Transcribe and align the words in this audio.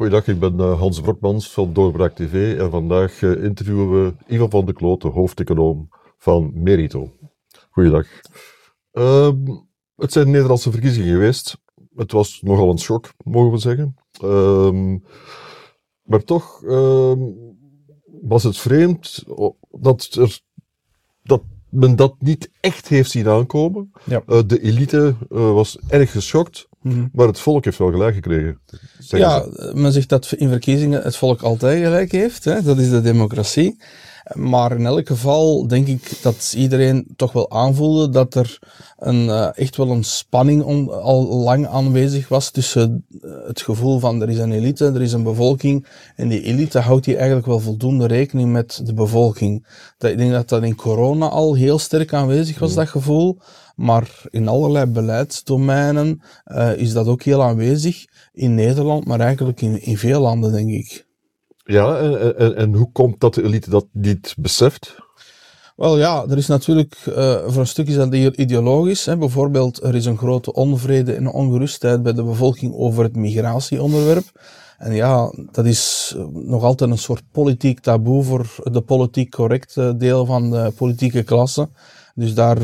Goeiedag, 0.00 0.26
ik 0.26 0.38
ben 0.38 0.54
uh, 0.60 0.78
Hans 0.78 1.00
Brokmans 1.00 1.52
van 1.52 1.72
Doorbraak 1.72 2.14
TV 2.14 2.58
en 2.58 2.70
vandaag 2.70 3.22
uh, 3.22 3.44
interviewen 3.44 4.04
we 4.04 4.14
Ivan 4.26 4.50
van 4.50 4.64
de 4.64 4.72
Kloot, 4.72 5.02
de 5.02 5.08
hoofdeconoom 5.08 5.88
van 6.16 6.50
Merito. 6.54 7.12
Goeiedag. 7.70 8.06
Uh, 8.92 9.30
het 9.96 10.12
zijn 10.12 10.30
Nederlandse 10.30 10.70
verkiezingen 10.70 11.12
geweest. 11.12 11.56
Het 11.94 12.12
was 12.12 12.40
nogal 12.42 12.70
een 12.70 12.78
schok, 12.78 13.12
mogen 13.24 13.50
we 13.50 13.58
zeggen. 13.58 13.96
Ehm, 14.20 14.98
maar 16.02 16.24
toch 16.24 16.64
ehm, 16.64 17.20
was 18.22 18.42
het 18.42 18.58
vreemd 18.58 19.24
dat, 19.70 20.02
er, 20.14 20.40
dat 21.22 21.42
men 21.70 21.96
dat 21.96 22.14
niet 22.18 22.50
echt 22.60 22.88
heeft 22.88 23.10
zien 23.10 23.28
aankomen. 23.28 23.90
Ja. 24.04 24.22
Uh, 24.26 24.40
de 24.46 24.60
elite 24.62 25.14
was 25.28 25.78
erg 25.88 26.10
geschokt, 26.10 26.68
Mhm. 26.82 27.06
maar 27.12 27.26
het 27.26 27.40
volk 27.40 27.64
heeft 27.64 27.78
wel 27.78 27.90
gelijk 27.90 28.14
gekregen. 28.14 28.58
Ja, 28.98 29.42
ze. 29.42 29.72
men 29.74 29.92
zegt 29.92 30.08
dat 30.08 30.32
in 30.32 30.48
verkiezingen 30.48 31.02
het 31.02 31.16
volk 31.16 31.42
altijd 31.42 31.84
gelijk 31.84 32.12
heeft. 32.12 32.44
Hè? 32.44 32.62
Dat 32.62 32.78
is 32.78 32.90
de 32.90 33.00
democratie. 33.00 33.78
Maar 34.34 34.72
in 34.72 34.86
elk 34.86 35.06
geval 35.06 35.66
denk 35.66 35.86
ik 35.86 36.18
dat 36.22 36.54
iedereen 36.56 37.06
toch 37.16 37.32
wel 37.32 37.50
aanvoelde 37.50 38.08
dat 38.08 38.34
er 38.34 38.58
een, 38.98 39.28
eh, 39.28 39.48
echt 39.54 39.76
wel 39.76 39.90
een 39.90 40.04
spanning 40.04 40.62
om, 40.62 40.88
al 40.88 41.26
lang 41.26 41.66
aanwezig 41.66 42.28
was 42.28 42.50
tussen 42.50 43.04
eh, 43.20 43.30
het 43.46 43.60
gevoel 43.60 43.98
van 43.98 44.22
er 44.22 44.28
is 44.28 44.38
een 44.38 44.52
elite, 44.52 44.84
er 44.84 45.02
is 45.02 45.12
een 45.12 45.22
bevolking. 45.22 45.86
En 46.16 46.28
die 46.28 46.42
elite 46.42 46.78
houdt 46.78 47.06
hier 47.06 47.16
eigenlijk 47.16 47.46
wel 47.46 47.60
voldoende 47.60 48.06
rekening 48.06 48.52
met 48.52 48.80
de 48.84 48.94
bevolking. 48.94 49.66
Dat, 49.98 50.10
ik 50.10 50.18
denk 50.18 50.32
dat 50.32 50.48
dat 50.48 50.62
in 50.62 50.74
corona 50.74 51.28
al 51.28 51.54
heel 51.54 51.78
sterk 51.78 52.12
aanwezig 52.12 52.58
was, 52.58 52.74
dat 52.74 52.88
gevoel. 52.88 53.38
Maar 53.76 54.22
in 54.30 54.48
allerlei 54.48 54.86
beleidsdomeinen 54.86 56.22
eh, 56.44 56.76
is 56.76 56.92
dat 56.92 57.06
ook 57.06 57.22
heel 57.22 57.42
aanwezig. 57.42 58.04
In 58.32 58.54
Nederland, 58.54 59.04
maar 59.04 59.20
eigenlijk 59.20 59.60
in, 59.60 59.82
in 59.82 59.98
veel 59.98 60.20
landen, 60.20 60.52
denk 60.52 60.70
ik. 60.70 61.08
Ja, 61.64 61.98
en, 62.54 62.74
hoe 62.74 62.92
komt 62.92 63.20
dat 63.20 63.34
de 63.34 63.42
elite 63.42 63.70
dat 63.70 63.86
niet 63.92 64.34
beseft? 64.38 64.96
Wel 65.76 65.98
ja, 65.98 66.24
er 66.28 66.36
is 66.36 66.46
natuurlijk, 66.46 66.96
eh, 67.14 67.36
voor 67.46 67.60
een 67.60 67.66
stuk 67.66 67.88
is 67.88 67.94
dat 67.94 68.14
ideologisch. 68.14 69.04
Hè. 69.04 69.16
Bijvoorbeeld, 69.16 69.82
er 69.82 69.94
is 69.94 70.04
een 70.04 70.18
grote 70.18 70.52
onvrede 70.52 71.12
en 71.12 71.26
ongerustheid 71.26 72.02
bij 72.02 72.12
de 72.12 72.22
bevolking 72.22 72.74
over 72.74 73.04
het 73.04 73.16
migratieonderwerp. 73.16 74.24
En 74.78 74.94
ja, 74.94 75.32
dat 75.52 75.66
is 75.66 76.14
eh, 76.16 76.24
nog 76.32 76.62
altijd 76.62 76.90
een 76.90 76.98
soort 76.98 77.22
politiek 77.32 77.80
taboe 77.80 78.22
voor 78.22 78.54
de 78.62 78.80
politiek 78.80 79.30
correcte 79.30 79.96
deel 79.96 80.26
van 80.26 80.50
de 80.50 80.72
politieke 80.76 81.22
klasse. 81.22 81.68
Dus 82.14 82.34
daar, 82.34 82.58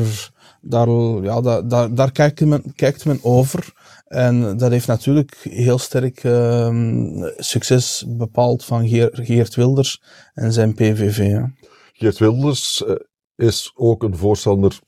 daar, 0.61 0.89
ja, 1.21 1.41
daar, 1.41 1.67
daar, 1.67 1.95
daar 1.95 2.11
kijkt, 2.11 2.45
men, 2.45 2.63
kijkt 2.75 3.05
men 3.05 3.19
over. 3.21 3.73
En 4.07 4.57
dat 4.57 4.71
heeft 4.71 4.87
natuurlijk 4.87 5.37
heel 5.49 5.77
sterk 5.77 6.23
ehm, 6.23 7.29
succes 7.37 8.03
bepaald 8.07 8.65
van 8.65 8.87
Geer- 8.87 9.09
Geert 9.21 9.55
Wilders 9.55 10.01
en 10.33 10.53
zijn 10.53 10.73
PVV. 10.73 11.17
hè. 11.17 11.43
Geert 11.93 12.17
Wilders 12.17 12.85
eh, 12.85 12.95
is 13.35 13.71
ook 13.75 14.03
een 14.03 14.17
voorstander, 14.17 14.79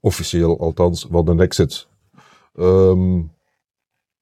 officieel 0.00 0.60
althans, 0.60 1.06
van 1.10 1.28
een 1.28 1.40
exit. 1.40 1.88
Ehm, 2.54 3.22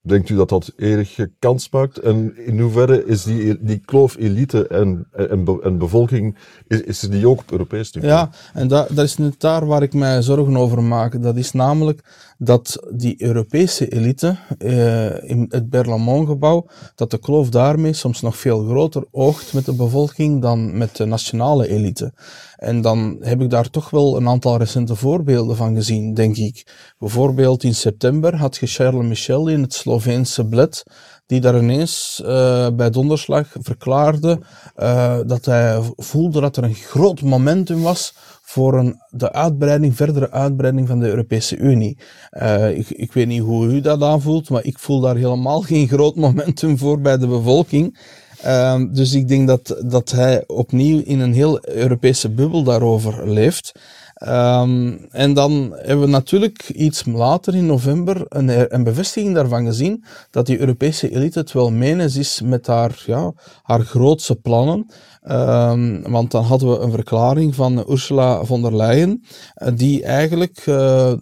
denkt 0.01 0.29
u 0.29 0.37
dat 0.37 0.49
dat 0.49 0.73
enige 0.77 1.31
kans 1.39 1.71
maakt? 1.71 1.99
En 1.99 2.37
in 2.47 2.61
hoeverre 2.61 3.05
is 3.05 3.23
die, 3.23 3.57
die 3.61 3.79
kloof 3.85 4.17
elite 4.17 4.67
en, 4.67 5.07
en, 5.13 5.61
en 5.63 5.79
bevolking, 5.79 6.37
is, 6.67 6.81
is 6.81 7.01
die 7.01 7.29
ook 7.29 7.41
op 7.41 7.51
Europees 7.51 7.93
niveau? 7.93 8.15
Ja, 8.15 8.31
en 8.53 8.69
da, 8.69 8.87
dat 8.91 9.05
is 9.05 9.17
net 9.17 9.41
daar 9.41 9.67
waar 9.67 9.83
ik 9.83 9.95
mij 9.95 10.23
zorgen 10.23 10.57
over 10.57 10.83
maak. 10.83 11.23
Dat 11.23 11.37
is 11.37 11.53
namelijk 11.53 12.03
dat 12.39 12.89
die 12.93 13.23
Europese 13.23 13.89
elite 13.89 14.37
eh, 14.59 15.31
in 15.31 15.47
het 15.49 15.71
Berlaymont-gebouw, 15.71 16.67
dat 16.95 17.11
de 17.11 17.19
kloof 17.19 17.49
daarmee 17.49 17.93
soms 17.93 18.21
nog 18.21 18.37
veel 18.37 18.65
groter 18.65 19.05
oogt 19.11 19.53
met 19.53 19.65
de 19.65 19.75
bevolking 19.75 20.43
dan 20.43 20.79
met 20.79 20.97
de 20.97 21.05
nationale 21.05 21.69
elite. 21.69 22.13
En 22.57 22.81
dan 22.81 23.17
heb 23.21 23.41
ik 23.41 23.51
daar 23.51 23.71
toch 23.71 23.91
wel 23.91 24.17
een 24.17 24.29
aantal 24.29 24.57
recente 24.59 24.95
voorbeelden 24.95 25.57
van 25.57 25.75
gezien, 25.75 26.15
denk 26.15 26.37
ik. 26.37 26.67
Bijvoorbeeld 26.99 27.63
in 27.63 27.75
september 27.75 28.37
had 28.37 28.57
je 28.57 28.67
Charles 28.67 29.07
Michel 29.07 29.49
in 29.49 29.63
het 29.63 29.75
Sloveense 30.01 30.45
Bled, 30.45 30.85
die 31.27 31.41
daar 31.41 31.59
ineens 31.59 32.23
eh, 32.25 32.69
bij 32.73 32.91
donderslag 32.91 33.47
verklaarde 33.61 34.41
eh, 34.75 35.19
dat 35.27 35.45
hij 35.45 35.81
voelde 35.97 36.41
dat 36.41 36.57
er 36.57 36.65
een 36.65 36.75
groot 36.75 37.23
momentum 37.23 37.83
was 37.83 38.15
voor 38.43 38.79
een, 38.79 39.01
de 39.11 39.33
uitbreiding, 39.33 39.97
verdere 39.97 40.31
uitbreiding 40.31 40.89
van 40.89 40.99
de 40.99 41.09
Europese 41.09 41.57
Unie. 41.57 41.99
Eh, 42.31 42.79
ik, 42.79 42.91
ik 42.91 43.13
weet 43.13 43.27
niet 43.27 43.43
hoe 43.43 43.67
u 43.67 43.81
dat 43.81 44.03
aanvoelt, 44.03 44.51
maar 44.51 44.65
ik 44.65 44.79
voel 44.79 45.01
daar 45.01 45.17
helemaal 45.17 45.61
geen 45.61 45.89
groot 45.89 46.17
momentum 46.27 46.79
voor 46.79 47.01
bij 47.01 47.19
de 47.19 47.27
bevolking. 47.27 47.99
Ehm, 48.43 48.93
dus 48.93 49.15
ik 49.15 49.29
denk 49.29 49.49
dat, 49.49 49.83
dat 49.85 50.11
hij 50.11 50.45
opnieuw 50.47 51.03
in 51.05 51.21
een 51.21 51.33
heel 51.33 51.69
Europese 51.69 52.29
bubbel 52.29 52.63
daarover 52.63 53.31
leeft. 53.31 53.73
Ehm, 54.19 54.93
en 55.11 55.35
dan 55.35 55.73
hebben 55.77 56.01
we 56.01 56.11
natuurlijk 56.11 56.69
iets 56.69 57.05
later 57.07 57.55
in 57.55 57.67
november 57.67 58.25
een, 58.29 58.75
een 58.75 58.85
bevestiging 58.85 59.35
daarvan 59.35 59.65
gezien 59.65 60.05
dat 60.31 60.47
die 60.47 60.59
Europese 60.59 61.11
elite 61.11 61.39
het 61.39 61.53
wel 61.53 61.71
menens 61.71 62.17
is 62.17 62.41
met 62.45 62.67
haar, 62.67 63.03
ja, 63.07 63.33
haar 63.63 63.81
grootse 63.81 64.37
plannen. 64.37 64.87
Ehm, 65.23 66.11
want 66.11 66.31
dan 66.31 66.45
hadden 66.45 66.71
we 66.71 66.79
een 66.79 66.91
verklaring 66.91 67.55
van 67.55 67.85
Ursula 67.89 68.45
von 68.45 68.63
der 68.63 68.77
Leyen, 68.77 69.25
eh, 69.55 69.73
die 69.75 70.03
eigenlijk 70.03 70.63
eh, 70.67 71.13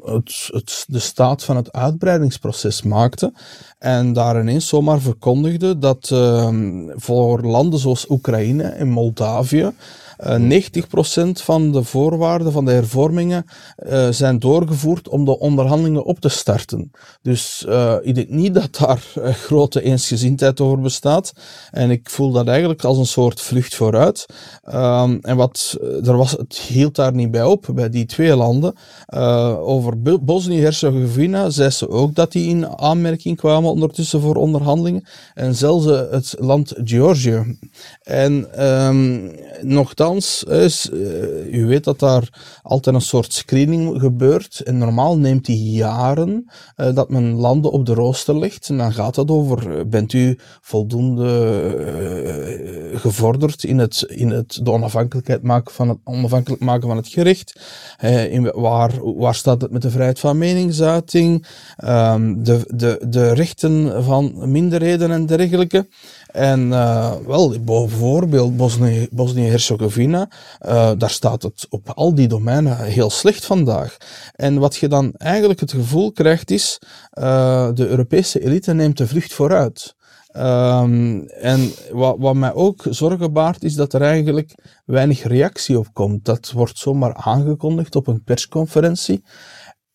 het, 0.00 0.48
het, 0.52 0.84
de 0.88 0.98
staat 0.98 1.44
van 1.44 1.56
het 1.56 1.72
uitbreidingsproces 1.72 2.82
maakte. 2.82 3.32
En 3.78 4.12
daar 4.12 4.40
ineens 4.40 4.68
zomaar 4.68 5.00
verkondigde 5.00 5.78
dat 5.78 6.10
ehm, 6.12 6.88
voor 6.94 7.42
landen 7.42 7.78
zoals 7.78 8.10
Oekraïne 8.10 8.62
en 8.62 8.88
Moldavië 8.88 9.72
eh 10.16 10.36
90% 10.38 11.42
van 11.42 11.72
de 11.72 11.82
voorwaarden 11.82 12.52
van 12.52 12.64
de 12.64 12.70
hervormingen 12.72 13.44
eh, 13.76 14.08
zijn 14.10 14.38
doorgevoerd 14.38 15.08
om 15.08 15.24
de 15.24 15.38
onderhandelingen 15.38 16.04
op 16.04 16.20
te 16.20 16.28
starten. 16.28 16.90
Dus 17.22 17.64
eh, 17.68 17.94
ik 18.02 18.14
denk 18.14 18.28
niet 18.28 18.54
dat 18.54 18.76
daar 18.76 19.04
eh, 19.14 19.32
grote 19.34 19.82
eensgezindheid 19.82 20.60
over 20.60 20.80
bestaat. 20.80 21.32
En 21.70 21.90
ik 21.90 22.10
voel 22.10 22.32
dat 22.32 22.48
eigenlijk 22.48 22.84
als 22.84 22.98
een 22.98 23.06
soort 23.06 23.40
vlucht 23.40 23.74
vooruit. 23.74 24.26
Ehm, 24.62 25.18
en 25.20 25.36
wat, 25.36 25.76
eh, 25.80 26.06
er 26.08 26.16
was, 26.16 26.30
het 26.30 26.58
hield 26.58 26.94
daar 26.94 27.12
niet 27.14 27.30
bij 27.30 27.44
op, 27.44 27.68
bij 27.74 27.88
die 27.88 28.06
twee 28.06 28.36
landen. 28.36 28.74
Eh, 29.06 29.58
over 29.58 30.02
Bo- 30.02 30.18
Bosnië-Herzegovina 30.18 31.50
zei 31.50 31.70
ze 31.70 31.88
ook 31.88 32.14
dat 32.14 32.32
die 32.32 32.48
in 32.48 32.68
aanmerking 32.78 33.36
kwamen 33.36 33.70
ondertussen 33.70 34.20
voor 34.20 34.36
onderhandelingen. 34.36 35.04
En 35.34 35.54
zelfs 35.54 35.86
eh, 35.86 36.00
het 36.10 36.34
land 36.38 36.74
Georgië. 36.84 37.58
En 38.02 38.46
ehm 38.54 39.28
is, 40.14 40.90
eh, 40.92 41.54
u 41.54 41.66
weet 41.66 41.84
dat 41.84 41.98
daar 41.98 42.58
altijd 42.62 42.94
een 42.94 43.00
soort 43.00 43.32
screening 43.32 44.00
gebeurt. 44.00 44.60
En 44.60 44.78
normaal 44.78 45.18
neemt 45.18 45.44
die 45.44 45.70
jaren 45.70 46.50
eh, 46.76 46.94
dat 46.94 47.10
men 47.10 47.34
landen 47.34 47.70
op 47.70 47.86
de 47.86 47.94
rooster 47.94 48.38
legt. 48.38 48.68
En 48.68 48.78
dan 48.78 48.92
gaat 48.92 49.16
het 49.16 49.30
over, 49.30 49.78
eh, 49.78 49.84
bent 49.86 50.12
u 50.12 50.38
voldoende 50.60 51.34
gevorderd 52.94 53.64
in 53.64 53.78
het, 53.78 54.04
in 54.08 54.30
het 54.30 54.60
de 54.62 54.70
onafhankelijkheid 54.70 55.42
maken 55.42 55.74
van 55.74 55.88
het 55.88 55.98
onafhankelijk 56.04 56.62
maken 56.62 56.88
van 56.88 56.96
het 56.96 57.08
gerecht? 57.08 57.60
In, 58.30 58.50
waar, 58.54 58.92
waar 59.16 59.34
staat 59.34 59.62
het 59.62 59.70
met 59.70 59.82
de 59.82 59.90
vrijheid 59.90 60.18
van 60.18 60.38
meningsuiting? 60.38 61.46
Ehm, 61.76 62.42
de, 62.42 62.60
de, 62.74 63.04
de 63.08 63.32
rechten 63.32 64.04
van 64.04 64.50
minderheden 64.50 65.10
en 65.10 65.26
dergelijke. 65.26 65.86
En 66.36 66.72
eh, 66.72 67.12
wel, 67.26 67.60
bijvoorbeeld 67.60 68.56
Bosnië- 68.56 69.08
Bosnië-Herzegovina, 69.10 70.28
eh, 70.58 70.90
daar 70.98 71.10
staat 71.10 71.42
het 71.42 71.66
op 71.70 71.90
al 71.94 72.14
die 72.14 72.28
domeinen 72.28 72.78
heel 72.78 73.10
slecht 73.10 73.44
vandaag. 73.44 73.96
En 74.34 74.58
wat 74.58 74.76
je 74.76 74.88
dan 74.88 75.12
eigenlijk 75.16 75.60
het 75.60 75.72
gevoel 75.72 76.12
krijgt 76.12 76.50
is, 76.50 76.78
eh, 77.10 77.68
de 77.74 77.86
Europese 77.86 78.44
elite 78.44 78.72
neemt 78.72 78.98
de 78.98 79.06
vlucht 79.06 79.34
vooruit. 79.34 79.94
Ehm, 80.26 81.20
en 81.26 81.72
wat, 81.92 82.16
wat 82.18 82.34
mij 82.34 82.54
ook 82.54 82.84
zorgen 82.90 83.32
baart, 83.32 83.64
is 83.64 83.74
dat 83.74 83.92
er 83.92 84.02
eigenlijk 84.02 84.54
weinig 84.84 85.22
reactie 85.22 85.78
op 85.78 85.86
komt. 85.92 86.24
Dat 86.24 86.52
wordt 86.52 86.78
zomaar 86.78 87.14
aangekondigd 87.14 87.96
op 87.96 88.06
een 88.06 88.22
persconferentie. 88.24 89.22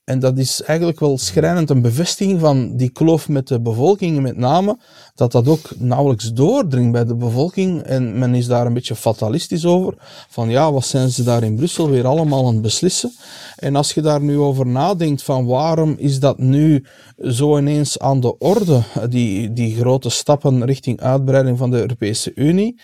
En 0.03 0.19
dat 0.19 0.37
is 0.37 0.61
eigenlijk 0.61 0.99
wel 0.99 1.17
schrijnend 1.17 1.69
een 1.69 1.81
bevestiging 1.81 2.39
van 2.39 2.77
die 2.77 2.89
kloof 2.89 3.29
met 3.29 3.47
de 3.47 3.61
bevolking, 3.61 4.21
met 4.21 4.37
name, 4.37 4.77
dat 5.15 5.31
dat 5.31 5.47
ook 5.47 5.69
nauwelijks 5.77 6.33
doordringt 6.33 6.91
bij 6.91 7.05
de 7.05 7.15
bevolking. 7.15 7.81
En 7.81 8.19
men 8.19 8.35
is 8.35 8.47
daar 8.47 8.65
een 8.65 8.73
beetje 8.73 8.95
fatalistisch 8.95 9.65
over. 9.65 9.93
Van 10.29 10.49
ja, 10.49 10.71
wat 10.71 10.85
zijn 10.85 11.09
ze 11.09 11.23
daar 11.23 11.43
in 11.43 11.55
Brussel 11.55 11.89
weer 11.89 12.07
allemaal 12.07 12.47
aan 12.47 12.53
het 12.53 12.61
beslissen? 12.61 13.11
En 13.55 13.75
als 13.75 13.93
je 13.93 14.01
daar 14.01 14.21
nu 14.21 14.37
over 14.37 14.67
nadenkt 14.67 15.23
van 15.23 15.45
waarom 15.45 15.95
is 15.97 16.19
dat 16.19 16.37
nu 16.37 16.85
zo 17.27 17.57
ineens 17.57 17.99
aan 17.99 18.19
de 18.19 18.37
orde, 18.37 18.81
die, 19.09 19.53
die 19.53 19.75
grote 19.75 20.09
stappen 20.09 20.65
richting 20.65 21.01
uitbreiding 21.01 21.57
van 21.57 21.71
de 21.71 21.79
Europese 21.79 22.31
Unie, 22.35 22.79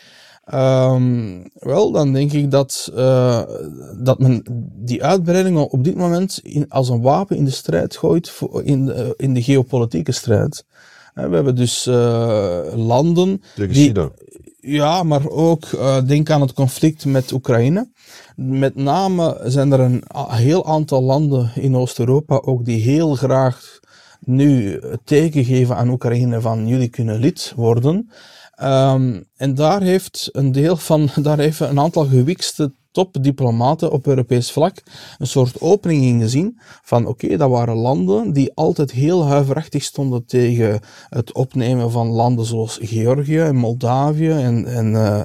Ehm, 0.48 1.44
wel, 1.54 1.92
dan 1.92 2.14
denk 2.14 2.32
ik 2.32 2.52
dat, 2.52 2.92
eh, 2.96 3.42
dat 3.98 4.20
men 4.20 4.44
die 4.76 5.04
uitbreiding 5.04 5.58
op 5.58 5.84
dit 5.84 5.96
moment 5.96 6.40
in, 6.44 6.70
als 6.70 6.90
een 6.90 7.02
wapen 7.02 7.38
in 7.38 7.46
de 7.46 7.52
strijd 7.52 7.98
gooit 7.98 8.30
voor, 8.30 8.64
in, 8.64 8.86
de, 8.86 9.14
in 9.18 9.34
de 9.34 9.42
geopolitieke 9.42 10.12
strijd. 10.12 10.66
We 11.14 11.22
hebben 11.22 11.56
dus 11.56 11.86
landen 12.76 13.42
Tegen 13.56 13.74
die, 13.74 13.94
ja, 14.60 15.04
maar 15.04 15.30
ook 15.30 15.66
denk 16.08 16.30
aan 16.30 16.42
het 16.42 16.54
conflict 16.54 17.06
met 17.06 17.32
Oekraïne. 17.32 17.90
Met 18.36 18.76
name 18.76 19.42
zijn 19.46 19.72
er 19.72 19.80
een 19.80 20.04
heel 20.28 20.66
aantal 20.66 21.04
landen 21.04 21.52
in 21.56 21.76
Oost-Europa 21.76 22.36
ook 22.36 22.66
die 22.66 22.82
heel 22.82 23.16
graag 23.16 23.80
nu 24.20 24.80
het 24.80 25.00
teken 25.04 25.46
geven 25.46 25.76
aan 25.76 25.90
Oekraïne 25.90 26.42
van 26.42 26.68
jullie 26.68 26.88
kunnen 26.88 27.20
lid 27.20 27.54
worden. 27.56 28.10
Um, 28.64 29.26
en 29.36 29.56
daar 29.56 29.82
heeft 29.82 30.30
een 30.32 30.52
deel 30.52 30.78
van, 30.78 31.10
daar 31.22 31.38
heeft 31.38 31.60
een 31.60 31.80
aantal 31.80 32.06
gewikste 32.06 32.74
topdiplomaten 32.92 33.92
op 33.92 34.08
Europees 34.08 34.52
vlak 34.52 34.84
een 35.18 35.28
soort 35.28 35.62
opening 35.62 36.04
in 36.04 36.20
gezien 36.20 36.60
van 36.84 37.06
oké, 37.06 37.38
dat 37.38 37.50
waren 37.50 37.76
landen 37.76 38.34
die 38.34 38.52
altijd 38.54 38.92
heel 38.92 39.26
huiverachtig 39.26 39.84
stonden 39.84 40.26
tegen 40.26 40.80
het 41.10 41.34
opnemen 41.34 41.92
van 41.92 42.08
landen 42.08 42.46
zoals 42.46 42.80
Georgië 42.82 43.40
en 43.40 43.56
Moldavië 43.56 44.30
en, 44.30 44.66
en 44.66 44.92
uh, 44.94 45.22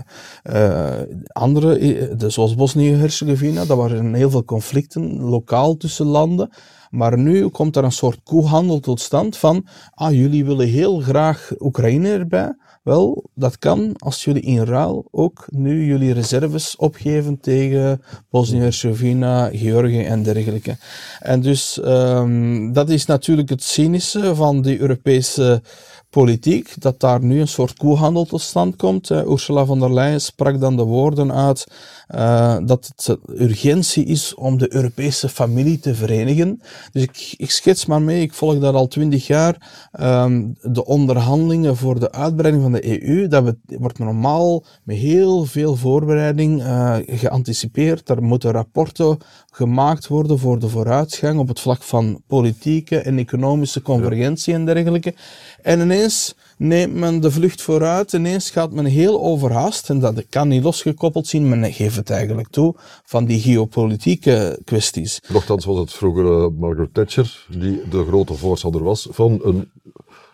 uh, 0.55 1.01
andere, 1.27 1.79
de, 2.17 2.31
zoals 2.31 2.55
Bosnië-Herzegovina. 2.55 3.65
Dat 3.65 3.77
waren 3.77 4.15
heel 4.15 4.31
veel 4.31 4.45
conflicten 4.45 5.21
lokaal 5.21 5.77
tussen 5.77 6.07
landen. 6.07 6.51
Maar 6.91 7.19
nu 7.19 7.49
komt 7.49 7.77
er 7.77 7.85
een 7.85 7.93
soort 7.93 8.21
koehandel 8.23 8.81
tot 8.81 9.01
stand 9.01 9.37
van, 9.37 9.67
ah, 9.95 10.13
jullie 10.13 10.45
willen 10.45 10.69
heel 10.69 11.01
graag 11.01 11.53
Oekraïne 11.59 12.09
erbij. 12.09 12.55
Wel, 12.83 13.25
dat 13.35 13.59
kan 13.59 13.95
als 13.99 14.25
jullie 14.25 14.43
in 14.43 14.65
ruil 14.65 15.09
ook 15.11 15.47
nu 15.49 15.85
jullie 15.85 16.13
reserves 16.13 16.77
opgeven 16.77 17.41
tegen 17.41 18.03
Bosnië-Herzegovina, 18.31 19.51
Georgië 19.53 20.03
en 20.03 20.23
dergelijke. 20.23 20.77
En 21.21 21.41
dus 21.41 21.81
um, 21.85 22.73
dat 22.73 22.91
is 22.91 23.07
natuurlijk 23.07 23.49
het 23.49 23.63
cynische 23.63 24.35
van 24.35 24.63
de 24.63 24.79
Europese 24.79 25.63
politiek, 26.11 26.75
dat 26.79 27.01
daar 27.01 27.23
nu 27.25 27.41
een 27.41 27.49
soort 27.49 27.77
koehandel 27.77 28.25
tot 28.25 28.41
stand 28.41 28.77
komt. 28.77 29.11
Uh, 29.11 29.27
Ursula 29.27 29.65
von 29.65 29.81
der 29.81 29.95
Leyen 29.95 30.21
sprak 30.21 30.61
dan 30.61 30.77
de 30.77 30.83
woorden 30.83 31.33
uit 31.33 31.67
uh, 32.15 32.57
dat 32.65 32.93
het 32.97 33.19
urgentie 33.37 34.05
is 34.05 34.35
om 34.35 34.59
de 34.59 34.75
Europese 34.75 35.29
familie 35.29 35.79
te 35.79 35.95
verenigen. 35.95 36.61
Dus 36.93 37.03
ik, 37.03 37.35
ik 37.37 37.51
schets 37.51 37.87
maar 37.87 38.03
mee, 38.03 38.23
ik 38.23 38.33
volg 38.33 38.59
dat 38.59 38.75
al 38.75 38.89
twintig 38.89 39.27
jaar. 39.27 39.71
Um, 40.01 40.57
de 40.61 40.85
onderhandelingen 40.85 41.77
voor 41.77 42.01
de 42.01 42.13
uitbreiding 42.13 42.63
van 42.63 42.72
de 42.73 43.09
EU, 43.09 43.29
dat 43.29 43.55
wordt 43.65 43.99
normaal 43.99 44.65
met 44.83 44.97
heel 44.97 45.45
veel 45.45 45.77
voorbereiding 45.77 46.61
uh, 46.61 46.97
geanticipeerd. 47.07 48.09
Er 48.09 48.23
moeten 48.23 48.51
rapporten 48.51 49.19
gemaakt 49.51 50.07
worden 50.07 50.39
voor 50.39 50.59
de 50.59 50.69
vooruitgang 50.69 51.39
op 51.39 51.49
het 51.49 51.61
vlak 51.61 51.83
van 51.83 52.23
politieke 52.27 52.99
en 52.99 53.19
economische 53.19 53.83
convergentie 53.83 54.55
en 54.55 54.65
dergelijke. 54.65 55.15
En 55.63 55.81
ineens 55.81 56.35
neemt 56.57 56.95
men 56.95 57.21
de 57.21 57.31
vlucht 57.31 57.63
vooruit, 57.63 58.13
ineens 58.13 58.51
gaat 58.51 58.73
men 58.73 58.85
heel 58.85 59.21
overhaast, 59.21 59.91
en 59.91 60.01
dat 60.01 60.27
kan 60.29 60.49
niet 60.49 60.63
losgekoppeld 60.63 61.27
zien, 61.27 61.49
men 61.49 61.73
geeft 61.73 61.97
het 61.97 62.11
eigenlijk 62.11 62.49
toe, 62.49 62.75
van 63.05 63.25
die 63.25 63.41
geopolitieke 63.41 64.61
kwesties. 64.65 65.21
Nochtans 65.29 65.65
was 65.65 65.79
het 65.79 65.93
vroeger 65.93 66.25
uh, 66.25 66.47
Margaret 66.59 66.95
Thatcher, 66.95 67.47
die 67.49 67.89
de 67.91 68.05
grote 68.05 68.35
voorstander 68.35 68.83
was 68.83 69.09
van 69.11 69.41
een 69.43 69.71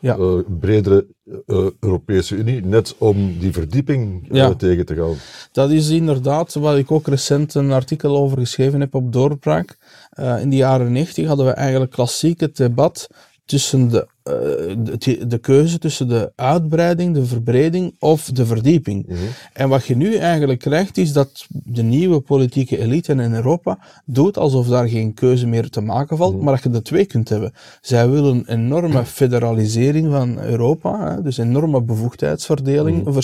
ja. 0.00 0.16
uh, 0.16 0.40
bredere 0.60 1.06
uh, 1.46 1.66
Europese 1.80 2.34
Unie, 2.36 2.66
net 2.66 2.94
om 2.98 3.38
die 3.38 3.52
verdieping 3.52 4.28
ja. 4.30 4.54
tegen 4.54 4.86
te 4.86 4.94
gaan. 4.94 5.14
Dat 5.52 5.70
is 5.70 5.88
inderdaad 5.88 6.54
wat 6.54 6.76
ik 6.76 6.90
ook 6.90 7.06
recent 7.06 7.54
een 7.54 7.72
artikel 7.72 8.16
over 8.16 8.38
geschreven 8.38 8.80
heb 8.80 8.94
op 8.94 9.12
Doorbraak. 9.12 9.76
in 10.40 10.50
de 10.50 10.56
jaren 10.56 10.92
90 10.92 11.26
hadden 11.26 11.46
we 11.46 11.52
eigenlijk 11.52 11.92
klassiek 11.92 12.40
het 12.40 12.56
debat 12.56 13.08
tussen 13.48 13.88
de 13.88 14.00
eh, 14.00 14.08
de, 14.98 15.26
de, 15.26 15.38
keuze 15.38 15.78
tussen 15.78 16.08
de 16.08 16.32
uitbreiding, 16.34 17.14
de 17.14 17.26
verbreding 17.26 17.94
of 17.98 18.24
de 18.24 18.46
verdieping. 18.46 19.06
Mhm. 19.06 19.18
En 19.52 19.68
wat 19.68 19.84
je 19.84 19.96
nu 19.96 20.14
eigenlijk 20.14 20.60
krijgt, 20.60 20.96
is 20.96 21.12
dat 21.12 21.46
de 21.48 21.82
nieuwe 21.82 22.20
politieke 22.20 22.78
elite 22.78 23.12
in 23.12 23.34
Europa 23.34 23.78
doet 24.04 24.38
alsof 24.38 24.68
daar 24.68 24.88
geen 24.88 25.14
keuze 25.14 25.46
meer 25.46 25.70
te 25.70 25.80
maken 25.80 26.16
valt, 26.16 26.34
mhm. 26.34 26.44
maar 26.44 26.54
dat 26.54 26.62
je 26.62 26.70
de 26.70 26.82
twee 26.82 27.06
kunt 27.06 27.28
hebben. 27.28 27.52
Zij 27.80 28.08
willen 28.08 28.34
een 28.34 28.46
enorme 28.46 29.04
federalisering 29.04 30.10
van 30.10 30.38
Europa, 30.38 31.14
hè, 31.14 31.22
dus 31.22 31.38
enorme 31.38 31.82
bevoegdheidsverdeling. 31.82 33.04
Mm 33.04 33.16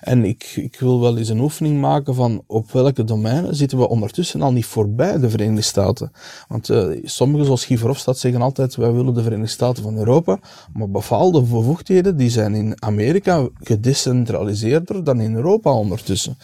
En 0.00 0.24
ik, 0.24 0.52
ik 0.56 0.76
wil 0.80 1.00
wel 1.00 1.18
eens 1.18 1.28
een 1.28 1.40
oefening 1.40 1.80
maken 1.80 2.14
van 2.14 2.42
op 2.46 2.72
welke 2.72 3.04
domeinen 3.04 3.56
zitten 3.56 3.78
we 3.78 3.88
ondertussen 3.88 4.42
al 4.42 4.52
niet 4.52 4.66
voorbij 4.66 5.18
de 5.18 5.30
Verenigde 5.30 5.62
Staten. 5.62 6.12
Want 6.48 6.68
uh, 6.68 7.00
sommigen, 7.04 7.44
zoals 7.44 7.64
Guy 7.64 7.78
Verhofstadt, 7.78 8.18
zeggen 8.18 8.42
altijd, 8.42 8.76
wij 8.76 8.92
willen 8.92 9.14
de 9.14 9.22
Verenigde 9.22 9.50
Staten 9.50 9.82
van 9.82 9.96
Europa. 9.96 10.38
Maar 10.72 10.90
bepaalde 10.90 11.40
bevoegdheden 11.40 12.16
die 12.16 12.30
zijn 12.30 12.54
in 12.54 12.82
Amerika 12.82 13.48
gedecentraliseerder 13.60 15.04
dan 15.04 15.20
in 15.20 15.34
Europa 15.34 15.72
ondertussen. 15.72 16.38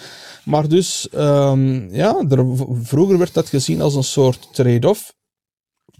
Maar 0.44 0.68
dus, 0.68 1.08
um, 1.14 1.88
ja, 1.90 2.24
er, 2.28 2.46
vroeger 2.82 3.18
werd 3.18 3.34
dat 3.34 3.48
gezien 3.48 3.80
als 3.80 3.94
een 3.94 4.04
soort 4.04 4.48
trade-off. 4.52 5.16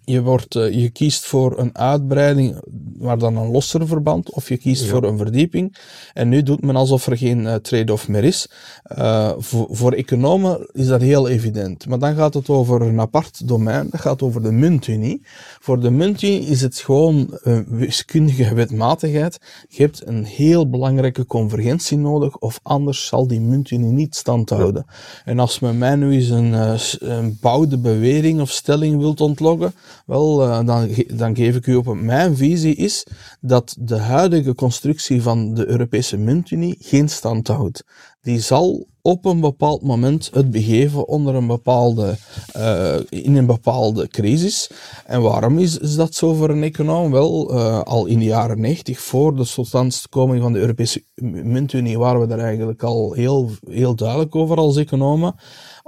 Je, 0.09 0.23
wordt, 0.23 0.55
uh, 0.55 0.73
je 0.73 0.91
kiest 0.91 1.25
voor 1.25 1.59
een 1.59 1.79
uitbreiding, 1.79 2.61
maar 2.99 3.19
dan 3.19 3.37
een 3.37 3.51
losser 3.51 3.87
verband, 3.87 4.31
of 4.31 4.49
je 4.49 4.57
kiest 4.57 4.87
voor 4.87 5.05
een 5.05 5.19
verdieping. 5.19 5.77
En 6.15 6.29
nu 6.29 6.43
doet 6.43 6.63
men 6.65 6.77
alsof 6.77 7.07
er 7.07 7.17
geen 7.17 7.41
uh, 7.41 7.55
trade-off 7.55 8.09
meer 8.09 8.25
is. 8.25 8.51
Uh, 8.99 9.33
voor, 9.39 9.67
voor, 9.71 9.93
economen 9.93 10.69
is 10.73 10.87
dat 10.87 11.01
heel 11.01 11.29
evident. 11.29 11.87
Maar 11.87 11.99
dan 11.99 12.15
gaat 12.15 12.35
het 12.35 12.49
over 12.49 12.83
een 12.83 13.01
apart 13.01 13.49
domein, 13.49 13.89
dat 13.91 14.01
gaat 14.01 14.23
over 14.23 14.43
de 14.43 14.53
muntunie. 14.53 15.23
Voor 15.61 15.81
de 15.81 15.91
muntunie 15.91 16.41
is 16.41 16.61
het 16.61 16.79
gewoon 16.79 17.39
een 17.43 17.67
wiskundige 17.69 18.55
wetmatigheid. 18.55 19.39
Je 19.69 19.83
hebt 19.83 20.07
een 20.07 20.25
heel 20.25 20.71
belangrijke 20.71 21.27
convergentie 21.27 21.99
nodig, 21.99 22.37
of 22.37 22.61
anders 22.63 23.07
zal 23.07 23.27
die 23.27 23.41
muntunie 23.41 23.93
niet 23.93 24.17
stand 24.17 24.51
houden. 24.51 24.87
En 25.25 25.39
als 25.39 25.59
men 25.59 25.79
mij 25.79 25.95
nu 25.95 26.13
eens 26.13 26.29
een, 26.29 26.79
een 27.11 27.39
bouwde 27.41 27.79
bewering 27.79 28.41
of 28.41 28.51
stelling 28.51 28.99
wilt 28.99 29.21
ontloggen, 29.21 29.73
wel, 30.07 30.49
uh, 30.49 30.67
dan, 30.67 30.89
dan 31.07 31.37
geef 31.37 31.57
ik 31.57 31.67
u 31.67 31.75
op. 31.75 31.95
Mijn 31.95 32.37
visie 32.37 32.75
is 32.75 33.07
dat 33.41 33.77
de 33.79 33.99
huidige 33.99 34.55
constructie 34.55 35.23
van 35.23 35.55
de 35.55 35.67
Europese 35.67 36.17
muntunie 36.17 36.77
geen 36.81 37.09
stand 37.09 37.49
houdt. 37.49 37.85
Die 38.21 38.41
zal 38.41 38.87
op 39.09 39.25
een 39.25 39.41
bepaald 39.41 39.83
moment 39.83 40.31
het 40.33 40.51
begeven 40.51 41.09
onder 41.09 41.35
een 41.35 41.47
bepaalde, 41.47 42.17
uh, 42.57 42.95
in 43.09 43.37
een 43.37 43.47
bepaalde 43.47 44.09
crisis. 44.09 44.71
En 45.07 45.23
waarom 45.23 45.59
is, 45.59 45.79
is 45.79 45.97
dat 45.97 46.15
zo 46.15 46.35
voor 46.35 46.51
een 46.51 46.63
econoom? 46.63 47.11
Wel, 47.11 47.55
uh, 47.55 47.81
al 47.81 48.07
in 48.07 48.19
de 48.19 48.25
jaren 48.25 48.61
90, 48.61 49.01
voor 49.01 49.37
de 49.37 49.47
totstandkoming 49.55 50.43
van 50.43 50.53
de 50.53 50.59
Europese 50.59 51.05
muntunie, 51.23 51.99
waren 51.99 52.21
we 52.21 52.27
daar 52.27 52.39
eigenlijk 52.39 52.83
al 52.83 53.13
heel, 53.13 53.51
heel 53.71 53.95
duidelijk 53.95 54.35
over 54.35 54.57
als 54.57 54.77
economen 54.77 55.35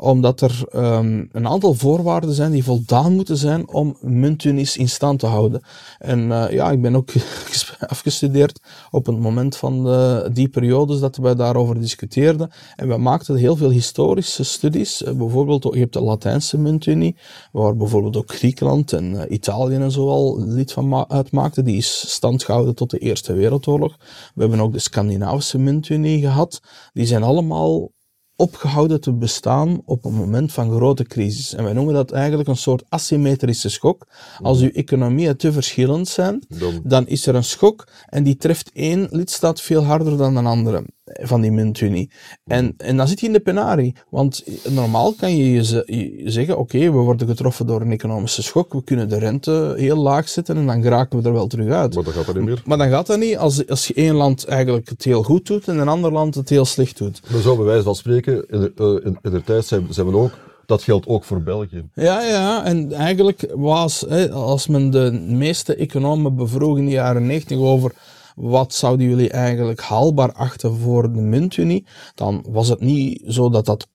omdat 0.01 0.41
er 0.41 0.63
um, 0.77 1.29
een 1.33 1.49
aantal 1.49 1.75
voorwaarden 1.75 2.35
zijn 2.35 2.51
die 2.51 2.65
voldaan 2.65 3.15
moeten 3.15 3.37
zijn 3.37 3.69
om 3.69 3.97
muntunies 4.01 4.77
in 4.77 4.89
stand 4.89 5.19
te 5.19 5.27
houden. 5.27 5.63
En 5.99 6.21
uh, 6.21 6.51
ja, 6.51 6.71
ik 6.71 6.83
ben 6.83 6.97
ook 6.97 7.11
afgestudeerd 7.79 8.61
op 8.91 9.07
het 9.07 9.19
moment 9.19 9.57
van 9.57 9.85
die 10.33 10.49
periodes 10.49 11.01
dat 11.01 11.17
wij 11.17 11.35
daarover 11.35 11.81
discuteerden. 11.81 12.51
En 12.77 12.89
we 12.89 12.97
maakten 13.11 13.37
heel 13.37 13.57
veel 13.57 13.71
historische 13.71 14.45
studies. 14.45 15.03
Uh, 15.03 15.13
bijvoorbeeld, 15.13 15.63
je 15.63 15.79
hebt 15.79 15.93
de 15.93 16.01
Latijnse 16.01 16.59
muntunie, 16.59 17.17
waar 17.53 17.77
bijvoorbeeld 17.77 18.17
ook 18.17 18.35
Griekenland 18.35 18.93
en 18.93 19.13
uh, 19.13 19.23
Italië 19.29 19.75
en 19.75 19.91
zo 19.91 20.09
al 20.09 20.45
lid 20.45 20.73
van 20.73 21.11
uitmaakten. 21.11 21.65
Die 21.65 21.77
is 21.77 22.11
stand 22.11 22.45
gehouden 22.45 22.75
tot 22.75 22.91
de 22.91 22.99
Eerste 22.99 23.33
Wereldoorlog. 23.33 23.97
We 24.35 24.41
hebben 24.41 24.61
ook 24.61 24.73
de 24.73 24.79
Scandinavische 24.79 25.59
muntunie 25.59 26.21
gehad. 26.21 26.61
Die 26.93 27.07
zijn 27.07 27.23
allemaal 27.23 27.91
opgehouden 28.37 29.01
te 29.01 29.13
bestaan 29.13 29.83
op 29.85 30.05
een 30.05 30.15
moment 30.15 30.53
van 30.53 30.71
grote 30.71 31.05
crisis. 31.05 31.55
En 31.55 31.65
wij 31.65 31.73
noemen 31.73 31.95
dat 31.95 32.11
eigenlijk 32.11 32.49
een 32.49 32.57
soort 32.57 32.85
asymmetrische 32.89 33.69
schok. 33.69 34.07
Als 34.43 34.61
uw 34.61 34.71
economieën 34.71 35.37
te 35.37 35.53
verschillend 35.53 36.09
zijn, 36.09 36.43
dan 36.83 37.07
is 37.07 37.27
er 37.27 37.35
een 37.35 37.45
schok 37.45 37.89
en 38.07 38.23
die 38.25 38.37
treft 38.37 38.71
één 38.73 39.09
lidstaat 39.11 39.61
veel 39.61 39.85
harder 39.85 40.17
dan 40.17 40.37
een 40.37 40.47
andere 40.47 40.85
van 41.13 41.41
die 41.41 41.51
muntunie. 41.51 42.11
En, 42.45 42.75
en 42.77 42.97
dan 42.97 43.09
zit 43.09 43.21
je 43.21 43.27
in 43.27 43.33
de 43.33 43.41
penarie. 43.41 43.95
Want 44.11 44.45
normaal 44.69 45.13
kan 45.13 45.37
je, 45.37 45.53
je 45.53 46.23
zeggen, 46.25 46.59
oké, 46.59 46.79
we 46.79 46.91
worden 46.91 47.29
getroffen 47.29 47.67
door 47.67 47.81
een 47.81 47.93
economische 47.93 48.43
schok, 48.43 48.73
we 48.73 48.85
kunnen 48.85 49.09
de 49.09 49.19
rente 49.19 49.75
heel 49.77 49.97
laag 49.97 50.29
zetten 50.29 50.57
en 50.57 50.67
dan 50.67 50.83
geraken 50.83 51.23
we 51.23 51.29
er 51.29 51.33
wel 51.35 51.47
terug 51.47 51.73
uit. 51.73 51.95
Maar 51.95 52.05
dan 52.05 52.13
gaat 52.13 52.27
dat 52.27 52.35
niet 52.35 52.45
meer. 52.45 52.63
Maar 52.65 52.79
dan 52.79 52.89
gaat 52.89 53.07
dat 53.07 53.19
niet 53.19 53.37
als, 53.37 53.69
als 53.69 53.87
je 53.87 53.95
één 53.95 54.15
land 54.15 54.45
eigenlijk 54.45 54.89
het 54.89 55.05
heel 55.05 55.23
goed 55.23 55.47
doet 55.47 55.69
en 55.69 55.79
een 55.79 55.89
ander 55.89 56.13
land 56.13 56.35
het 56.35 56.49
heel 56.49 56.65
slecht 56.65 56.99
doet. 56.99 57.21
Maar 57.33 57.41
zo 57.41 57.57
bij 57.57 57.65
wijze 57.65 57.83
van 57.83 57.95
spreken, 57.95 58.47
in 58.49 58.61
de, 58.61 59.01
in, 59.05 59.19
in 59.23 59.31
de 59.31 59.45
tijd 59.45 59.65
zijn, 59.65 59.87
zijn 59.91 60.11
we 60.11 60.17
ook 60.17 60.33
dat 60.71 60.83
geldt 60.83 61.07
ook 61.07 61.25
voor 61.25 61.43
België. 61.43 61.85
Ja, 61.95 62.23
ja, 62.23 62.65
en 62.65 62.93
eigenlijk 62.93 63.47
was, 63.55 64.05
hè, 64.09 64.31
als 64.31 64.67
men 64.67 64.91
de 64.91 65.25
meeste 65.29 65.75
economen 65.75 66.37
bevroeg 66.37 66.79
in 66.79 66.85
de 66.85 66.91
jaren 66.91 67.27
90 67.27 67.59
over 67.59 67.93
wat 68.41 68.75
zouden 68.75 69.09
jullie 69.09 69.31
eigenlijk 69.31 69.81
haalbaar 69.81 70.33
achten 70.33 70.77
voor 70.77 71.13
de 71.13 71.21
muntunie, 71.21 71.87
dan 72.15 72.45
was 72.49 72.69
het 72.69 72.81
niet 72.81 73.23
zo 73.27 73.51
dat 73.51 73.67
dat 73.67 73.89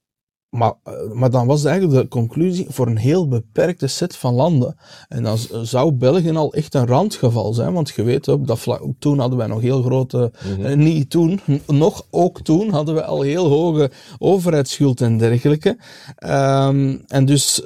maar, 0.56 0.74
eh, 0.84 0.94
maar 1.14 1.30
dan 1.30 1.48
was 1.48 1.66
eigenlijk 1.66 2.02
de 2.02 2.08
conclusie 2.08 2.66
voor 2.70 2.88
een 2.88 2.98
heel 2.98 3.28
beperkte 3.28 3.88
set 3.88 4.16
van 4.16 4.34
landen. 4.34 4.76
En 5.08 5.24
dan 5.24 5.38
zou 5.62 5.92
België 5.92 6.36
al 6.36 6.54
echt 6.54 6.74
een 6.74 6.88
randgeval 6.88 7.54
zijn, 7.54 7.74
want 7.74 7.94
je 7.96 8.04
weet, 8.04 8.28
op 8.28 8.48
dat 8.48 8.60
vlak, 8.60 8.82
toen 9.00 9.20
hadden 9.20 9.38
wij 9.38 9.48
nog 9.48 9.62
heel 9.62 9.82
grote, 9.82 10.32
mm 10.58 10.74
niet 10.76 11.10
toen, 11.10 11.40
nog 11.68 12.06
ook 12.10 12.42
toen 12.42 12.70
hadden 12.70 12.96
we 12.96 13.04
al 13.04 13.22
heel 13.22 13.48
hoge 13.48 13.92
overheidsschuld 14.20 15.02
en 15.02 15.18
dergelijke. 15.18 15.78
Um, 16.26 17.04
en 17.08 17.26
dus 17.26 17.62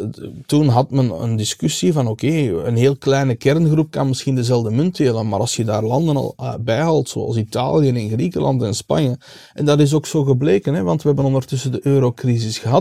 toen 0.45 0.67
had 0.67 0.91
men 0.91 1.21
een 1.21 1.35
discussie 1.35 1.93
van 1.93 2.07
oké, 2.07 2.27
een 2.65 2.75
heel 2.75 2.95
kleine 2.95 3.35
kerngroep 3.35 3.91
kan 3.91 4.07
misschien 4.07 4.35
dezelfde 4.35 4.71
munt 4.71 4.97
delen, 4.97 5.27
maar 5.29 5.39
als 5.39 5.55
je 5.55 5.63
daar 5.63 5.83
landen 5.83 6.15
al 6.15 6.35
uh, 6.39 6.53
bijhaalt, 6.59 7.09
zoals 7.09 7.37
Italië 7.37 7.89
en 7.89 8.09
Griekenland 8.09 8.61
en 8.63 8.75
Spanje, 8.75 9.17
en 9.53 9.65
dat 9.65 9.79
is 9.79 9.93
ook 9.93 10.05
zo 10.05 10.23
gebleken, 10.23 10.73
hè, 10.73 10.83
want 10.83 11.01
we 11.01 11.07
hebben 11.07 11.25
ondertussen 11.25 11.71
de 11.71 11.79
eurocrisis 11.83 12.57
gehad, 12.57 12.78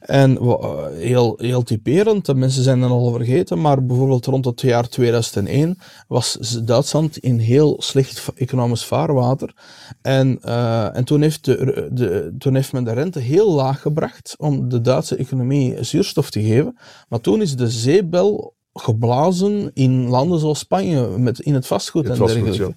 en 0.00 0.38
uh, 0.42 0.86
heel, 0.92 1.34
heel 1.36 1.62
typerend, 1.62 2.26
de 2.26 2.34
mensen 2.34 2.62
zijn 2.62 2.82
er 2.82 2.88
al 2.88 3.12
vergeten, 3.12 3.60
maar 3.60 3.84
bijvoorbeeld 3.84 4.26
rond 4.26 4.44
het 4.44 4.60
jaar 4.60 4.88
2001 4.88 5.78
was 6.08 6.38
Duitsland 6.64 7.18
in 7.18 7.38
heel 7.38 7.76
slecht 7.82 8.28
economisch 8.34 8.84
vaarwater. 8.84 9.54
En, 10.02 10.38
uh, 10.44 10.96
en 10.96 11.04
toen, 11.04 11.22
heeft 11.22 11.44
de, 11.44 11.88
de, 11.92 12.34
toen 12.38 12.54
heeft 12.54 12.72
men 12.72 12.84
de 12.84 12.92
rente 12.92 13.18
heel 13.18 13.52
laag 13.52 13.80
gebracht 13.80 14.34
om 14.38 14.68
de 14.68 14.80
Duitse 14.80 15.16
economie 15.16 15.84
zuurstof 15.84 16.30
te 16.30 16.42
geven. 16.42 16.78
Maar 17.08 17.20
toen 17.20 17.42
is 17.42 17.56
de 17.56 17.70
zeebel 17.70 18.54
geblazen 18.72 19.70
in 19.74 20.08
landen 20.08 20.38
zoals 20.38 20.58
Spanje, 20.58 21.08
met, 21.18 21.40
in 21.40 21.54
het 21.54 21.66
vastgoed 21.66 22.08
en 22.08 22.18
dergelijke. 22.18 22.74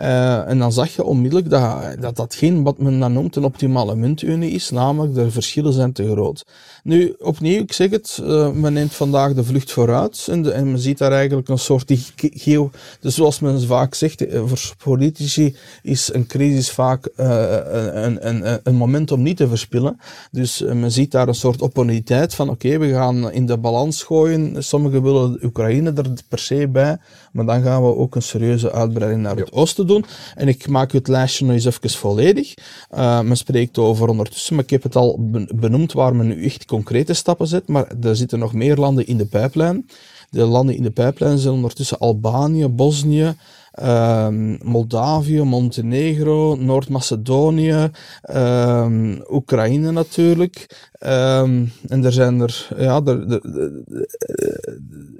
Uh, 0.00 0.48
en 0.48 0.58
dan 0.58 0.72
zag 0.72 0.94
je 0.94 1.04
onmiddellijk 1.04 1.50
dat, 1.50 2.00
dat 2.00 2.16
dat 2.16 2.34
geen, 2.34 2.62
wat 2.62 2.78
men 2.78 3.00
dan 3.00 3.12
noemt, 3.12 3.36
een 3.36 3.44
optimale 3.44 3.94
muntunie 3.94 4.50
is, 4.50 4.70
namelijk 4.70 5.14
de 5.14 5.30
verschillen 5.30 5.72
zijn 5.72 5.92
te 5.92 6.10
groot. 6.10 6.46
Nu, 6.82 7.14
opnieuw, 7.18 7.60
ik 7.60 7.72
zeg 7.72 7.90
het, 7.90 8.20
uh, 8.22 8.50
men 8.50 8.72
neemt 8.72 8.94
vandaag 8.94 9.34
de 9.34 9.44
vlucht 9.44 9.72
vooruit 9.72 10.26
en, 10.30 10.42
de, 10.42 10.52
en 10.52 10.70
men 10.70 10.80
ziet 10.80 10.98
daar 10.98 11.12
eigenlijk 11.12 11.48
een 11.48 11.58
soort 11.58 11.88
die 11.88 12.04
geo... 12.16 12.70
Dus 13.00 13.14
zoals 13.14 13.40
men 13.40 13.60
vaak 13.60 13.94
zegt, 13.94 14.26
eh, 14.26 14.42
voor 14.44 14.74
politici 14.84 15.56
is 15.82 16.14
een 16.14 16.26
crisis 16.26 16.70
vaak 16.70 17.08
een, 17.16 18.28
een, 18.28 18.60
een 18.62 18.74
moment 18.74 19.12
om 19.12 19.22
niet 19.22 19.36
te 19.36 19.48
verspillen. 19.48 20.00
Dus 20.30 20.60
men 20.60 20.92
ziet 20.92 21.10
daar 21.10 21.28
een 21.28 21.34
soort 21.34 21.62
opportuniteit 21.62 22.34
van, 22.34 22.48
oké, 22.48 22.66
okay, 22.66 22.78
we 22.78 22.92
gaan 22.92 23.32
in 23.32 23.46
de 23.46 23.58
balans 23.58 24.02
gooien, 24.02 24.64
sommigen 24.64 25.02
willen 25.02 25.29
Oekraïne 25.42 25.92
er 25.92 26.12
per 26.28 26.38
se 26.38 26.68
bij, 26.68 26.98
maar 27.32 27.46
dan 27.46 27.62
gaan 27.62 27.82
we 27.82 27.96
ook 27.96 28.14
een 28.14 28.22
serieuze 28.22 28.72
uitbreiding 28.72 29.22
naar 29.22 29.36
het 29.36 29.52
oosten 29.52 29.86
doen. 29.86 30.04
En 30.34 30.48
ik 30.48 30.68
maak 30.68 30.92
het 30.92 31.08
lijstje 31.08 31.44
nog 31.44 31.54
eens 31.54 31.64
even 31.64 31.90
volledig. 31.90 32.54
Uh, 32.94 33.20
men 33.20 33.36
spreekt 33.36 33.78
over 33.78 34.08
ondertussen, 34.08 34.54
maar 34.54 34.64
ik 34.64 34.70
heb 34.70 34.82
het 34.82 34.96
al 34.96 35.16
benoemd 35.54 35.92
waar 35.92 36.16
men 36.16 36.26
nu 36.26 36.44
echt 36.44 36.64
concrete 36.64 37.14
stappen 37.14 37.46
zet, 37.46 37.68
maar 37.68 37.92
er 38.02 38.16
zitten 38.16 38.38
nog 38.38 38.52
meer 38.52 38.76
landen 38.76 39.06
in 39.06 39.16
de 39.16 39.26
pijplijn. 39.26 39.86
De 40.30 40.44
landen 40.44 40.76
in 40.76 40.82
de 40.82 40.90
pijplijn 40.90 41.38
zijn 41.38 41.54
ondertussen 41.54 41.98
Albanië, 41.98 42.68
Bosnië, 42.68 43.34
um, 43.82 44.58
Moldavië, 44.62 45.42
Montenegro, 45.42 46.56
Noord-Macedonië, 46.56 47.90
um, 48.34 49.22
Oekraïne 49.30 49.90
natuurlijk. 49.90 50.88
Um, 51.06 51.72
en 51.88 52.04
er 52.04 52.12
zijn 52.12 52.40
er, 52.40 52.68
ja, 52.76 53.00
er, 53.04 53.40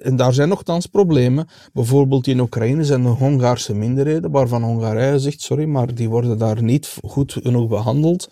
en 0.00 0.16
daar 0.16 0.32
zijn 0.32 0.48
nogthans 0.48 0.86
problemen. 0.86 1.48
Bijvoorbeeld 1.72 2.26
in 2.26 2.40
Oekraïne 2.40 2.84
zijn 2.84 3.02
de 3.02 3.08
Hongaarse 3.08 3.74
minderheden, 3.74 4.30
waarvan 4.30 4.62
Hongarije 4.62 5.18
zegt, 5.18 5.40
sorry, 5.40 5.64
maar 5.64 5.94
die 5.94 6.08
worden 6.08 6.38
daar 6.38 6.62
niet 6.62 6.96
goed 7.04 7.36
genoeg 7.42 7.68
behandeld. 7.68 8.28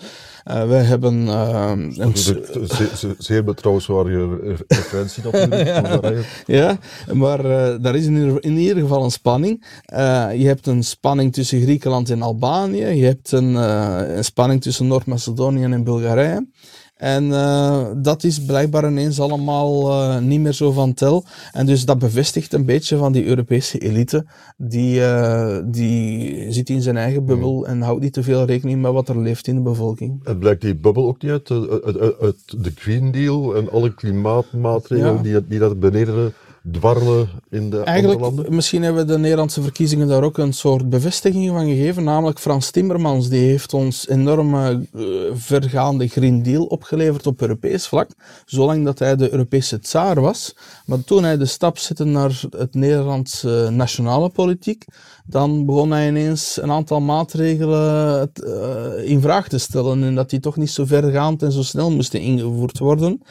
Uh, 0.51 0.69
wij 0.69 0.83
hebben... 0.83 1.23
Uh, 1.27 1.73
een 1.97 2.17
zeer, 2.17 3.15
zeer 3.19 3.45
betrouwenswaardige 3.45 4.57
referentie 4.69 5.23
natuurlijk. 5.25 6.27
ja, 6.47 6.79
maar 7.13 7.45
uh, 7.45 7.75
daar 7.81 7.97
is 7.97 8.07
in 8.07 8.17
ieder, 8.17 8.45
in 8.45 8.57
ieder 8.57 8.83
geval 8.83 9.05
een 9.05 9.11
spanning. 9.11 9.65
je 10.37 10.47
hebt 10.47 10.67
een 10.67 10.83
spanning 10.83 11.33
tussen 11.33 11.61
Griekenland 11.61 12.11
en 12.11 12.23
Albanië. 12.23 12.87
Je 12.87 13.05
hebt 13.05 13.33
een, 13.33 13.55
een 13.55 14.25
spanning 14.25 14.63
tussen 14.63 14.87
Noord-Macedonië 14.87 15.63
en 15.63 15.85
Bulgarije. 15.85 16.47
En 16.99 17.25
uh, 17.25 17.87
dat 17.97 18.25
is 18.25 18.45
blijkbaar 18.45 18.91
ineens 18.91 19.21
allemaal 19.21 19.91
uh, 19.91 20.19
niet 20.19 20.41
meer 20.41 20.53
zo 20.53 20.73
van 20.73 20.95
tel. 20.95 21.25
En 21.53 21.67
dus 21.67 21.85
dat 21.85 21.99
bevestigt 21.99 22.53
een 22.53 22.65
beetje 22.65 22.97
van 22.97 23.13
die 23.13 23.25
Europese 23.25 23.79
elite. 23.79 24.27
Die, 24.57 25.01
uh, 25.01 25.59
die 25.65 26.53
zit 26.53 26.69
in 26.69 26.83
zijn 26.83 26.97
eigen 26.97 27.25
bubbel 27.25 27.59
mm. 27.59 27.65
en 27.65 27.81
houdt 27.81 28.03
niet 28.03 28.13
te 28.13 28.23
veel 28.23 28.45
rekening 28.45 28.83
met 28.83 28.93
wat 28.93 29.09
er 29.09 29.19
leeft 29.19 29.47
in 29.47 29.55
de 29.55 29.61
bevolking. 29.61 30.21
En 30.25 30.39
blijkt 30.39 30.61
die 30.61 30.77
bubbel 30.77 31.07
ook 31.07 31.23
niet 31.23 31.31
uit, 31.31 31.51
uit, 31.51 31.99
uit, 31.99 32.21
uit 32.21 32.65
de 32.65 32.73
Green 32.75 33.11
Deal 33.11 33.57
en 33.57 33.71
alle 33.71 33.95
klimaatmaatregelen 33.95 35.17
ja. 35.17 35.23
die, 35.23 35.47
die 35.49 35.59
dat 35.59 35.81
beneden 35.81 36.33
dwarrelen 36.73 37.29
in 37.51 37.71
de 37.71 37.81
Eigenlijk, 37.83 38.21
andere 38.21 38.37
landen? 38.37 38.55
Misschien 38.55 38.83
hebben 38.83 39.07
de 39.07 39.19
Nederlandse 39.19 39.63
verkiezingen 39.63 40.09
daar 40.09 40.23
ook 40.23 40.39
een 40.39 40.53
soort 40.53 40.89
bevestiging 40.89 41.49
van 41.49 41.67
gegeven. 41.67 42.05
Namelijk 42.05 42.39
Frans 42.39 42.71
Timmermans, 42.71 43.29
die 43.29 43.45
heeft 43.45 43.75
ons 43.75 44.09
enorme 44.09 44.87
uh, 44.95 45.07
vergaande 45.33 46.09
Green 46.09 46.43
Deal 46.43 46.65
opgeleverd 46.65 47.27
op 47.27 47.41
Europees 47.41 47.87
vlak. 47.87 48.11
Zolang 48.45 48.85
dat 48.85 48.99
hij 48.99 49.17
de 49.17 49.31
Europese 49.31 49.79
tsaar 49.79 50.21
was. 50.21 50.57
Maar 50.87 51.05
toen 51.05 51.25
hij 51.25 51.37
de 51.37 51.47
stap 51.47 51.79
zette 51.79 52.05
naar 52.05 52.41
het 52.57 52.75
Nederlandse 52.75 53.69
nationale 53.71 54.29
politiek, 54.29 54.85
dan 55.27 55.67
begon 55.67 55.91
hij 55.91 56.09
ineens 56.09 56.59
een 56.63 56.71
aantal 56.71 57.01
maatregelen 57.01 58.31
uh, 58.45 59.11
in 59.11 59.21
vraag 59.21 59.49
te 59.49 59.59
stellen. 59.59 60.03
En 60.03 60.15
dat 60.15 60.31
die 60.31 60.41
toch 60.41 60.57
niet 60.57 60.71
zo 60.71 60.85
vergaand 60.85 61.43
en 61.43 61.53
zo 61.53 61.63
snel 61.63 61.91
moesten 61.91 62.21
ingevoerd 62.21 62.79
worden. 62.79 63.23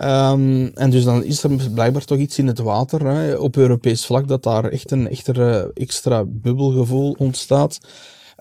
Um, 0.00 0.70
en 0.74 0.90
dus 0.90 1.04
dan 1.04 1.24
is 1.24 1.42
er 1.42 1.70
blijkbaar 1.74 2.04
toch 2.04 2.18
iets 2.18 2.38
in 2.38 2.46
het 2.46 2.58
water 2.58 3.06
hè, 3.06 3.34
op 3.34 3.56
Europees 3.56 4.06
vlak 4.06 4.28
dat 4.28 4.42
daar 4.42 4.64
echt 4.64 4.90
een 4.90 5.08
echter, 5.08 5.70
extra 5.74 6.24
bubbelgevoel 6.26 7.14
ontstaat. 7.18 7.78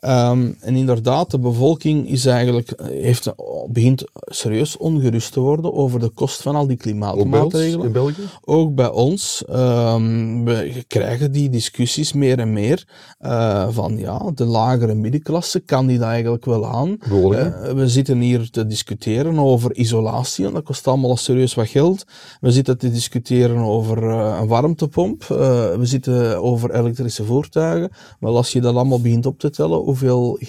Um, 0.03 0.55
en 0.59 0.75
inderdaad, 0.75 1.31
de 1.31 1.39
bevolking 1.39 2.09
is 2.09 2.25
eigenlijk, 2.25 2.73
heeft, 2.81 3.33
begint 3.69 4.03
serieus 4.13 4.77
ongerust 4.77 5.31
te 5.31 5.39
worden 5.39 5.73
over 5.73 5.99
de 5.99 6.09
kost 6.09 6.41
van 6.41 6.55
al 6.55 6.67
die 6.67 6.77
klimaatmaatregelen. 6.77 7.85
Ook 7.85 7.91
bij 7.91 8.01
ons, 8.01 8.17
in 8.17 8.21
België? 8.21 8.31
Ook 8.45 8.75
bij 8.75 8.89
ons. 8.89 9.43
Um, 9.49 10.45
we 10.45 10.83
krijgen 10.87 11.31
die 11.31 11.49
discussies 11.49 12.13
meer 12.13 12.39
en 12.39 12.53
meer 12.53 12.87
uh, 13.21 13.67
van 13.69 13.97
ja, 13.97 14.31
de 14.35 14.45
lagere 14.45 14.93
middenklasse, 14.93 15.59
kan 15.59 15.87
die 15.87 15.97
dat 15.97 16.07
eigenlijk 16.07 16.45
wel 16.45 16.65
aan? 16.65 16.97
Uh, 17.11 17.71
we 17.73 17.87
zitten 17.87 18.19
hier 18.19 18.49
te 18.49 18.67
discussiëren 18.67 19.39
over 19.39 19.75
isolatie, 19.75 20.45
en 20.45 20.53
dat 20.53 20.63
kost 20.63 20.87
allemaal 20.87 21.17
serieus 21.17 21.53
wat 21.53 21.67
geld. 21.67 22.05
We 22.41 22.51
zitten 22.51 22.77
te 22.77 22.91
discussiëren 22.91 23.57
over 23.57 24.03
uh, 24.03 24.37
een 24.41 24.47
warmtepomp. 24.47 25.23
we 25.23 25.79
zitten 25.81 26.41
over 26.41 26.73
elektrische 26.75 27.23
voertuigen. 27.23 27.91
Maar 28.19 28.31
als 28.31 28.51
je 28.51 28.61
dat 28.61 28.75
allemaal 28.75 29.01
begint 29.01 29.25
op 29.25 29.39
te 29.39 29.49
tellen, 29.49 29.84
hoeveel, 29.85 30.39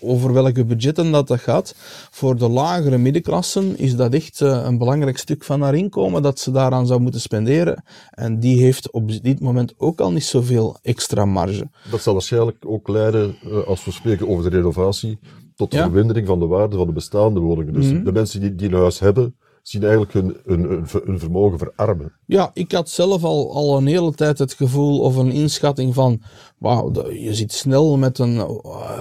over 0.00 0.32
welke 0.32 0.64
budgetten 0.64 1.12
dat, 1.12 1.28
dat 1.28 1.40
gaat. 1.40 1.74
Voor 2.10 2.36
de 2.36 2.48
lagere 2.48 2.98
middenklassen 2.98 3.78
is 3.78 3.96
dat 3.96 4.14
echt 4.14 4.40
uh, 4.40 4.62
een 4.64 4.78
belangrijk 4.78 5.18
stuk 5.18 5.44
van 5.44 5.62
haar 5.62 5.74
inkomen 5.74 6.22
dat 6.22 6.38
ze 6.38 6.50
daaraan 6.50 6.86
zou 6.86 7.00
moeten 7.00 7.20
spenderen. 7.20 7.84
En 8.10 8.40
die 8.40 8.62
heeft 8.62 8.90
op 8.90 9.22
dit 9.22 9.40
moment 9.40 9.74
ook 9.76 10.00
al 10.00 10.12
niet 10.12 10.24
zoveel 10.24 10.76
extra 10.82 11.24
marge. 11.24 11.68
Dat 11.90 12.00
zal 12.00 12.12
waarschijnlijk 12.12 12.56
ook 12.66 12.88
leiden, 12.88 13.36
uh, 13.46 13.66
als 13.66 13.84
we 13.84 13.90
spreken 13.90 14.28
over 14.28 14.50
de 14.50 14.56
renovatie, 14.56 15.18
tot 15.54 15.70
de 15.70 15.76
ja. 15.76 15.82
vermindering 15.82 16.26
van 16.26 16.38
de 16.38 16.46
waarde 16.46 16.76
van 16.76 16.86
de 16.86 16.92
bestaande 16.92 17.40
woningen. 17.40 17.72
Dus 17.72 17.86
mm 17.86 17.94
-hmm. 17.94 18.04
de 18.04 18.12
mensen 18.12 18.40
die, 18.40 18.54
die 18.54 18.68
een 18.68 18.74
huis 18.74 18.98
hebben, 18.98 19.36
zien 19.68 19.82
eigenlijk 19.82 20.12
hun, 20.12 20.36
hun, 20.44 20.86
hun, 21.04 21.18
vermogen 21.18 21.58
verarmen. 21.58 22.12
Ja, 22.26 22.50
ik 22.54 22.72
had 22.72 22.88
zelf 22.88 23.24
al, 23.24 23.54
al 23.54 23.76
een 23.76 23.86
hele 23.86 24.14
tijd 24.14 24.38
het 24.38 24.52
gevoel 24.52 25.00
of 25.00 25.16
een 25.16 25.32
inschatting 25.32 25.94
van, 25.94 26.22
wauw, 26.58 27.10
je 27.10 27.34
zit 27.34 27.52
snel 27.52 27.96
met 27.96 28.18
een 28.18 28.34
uh, 28.34 28.50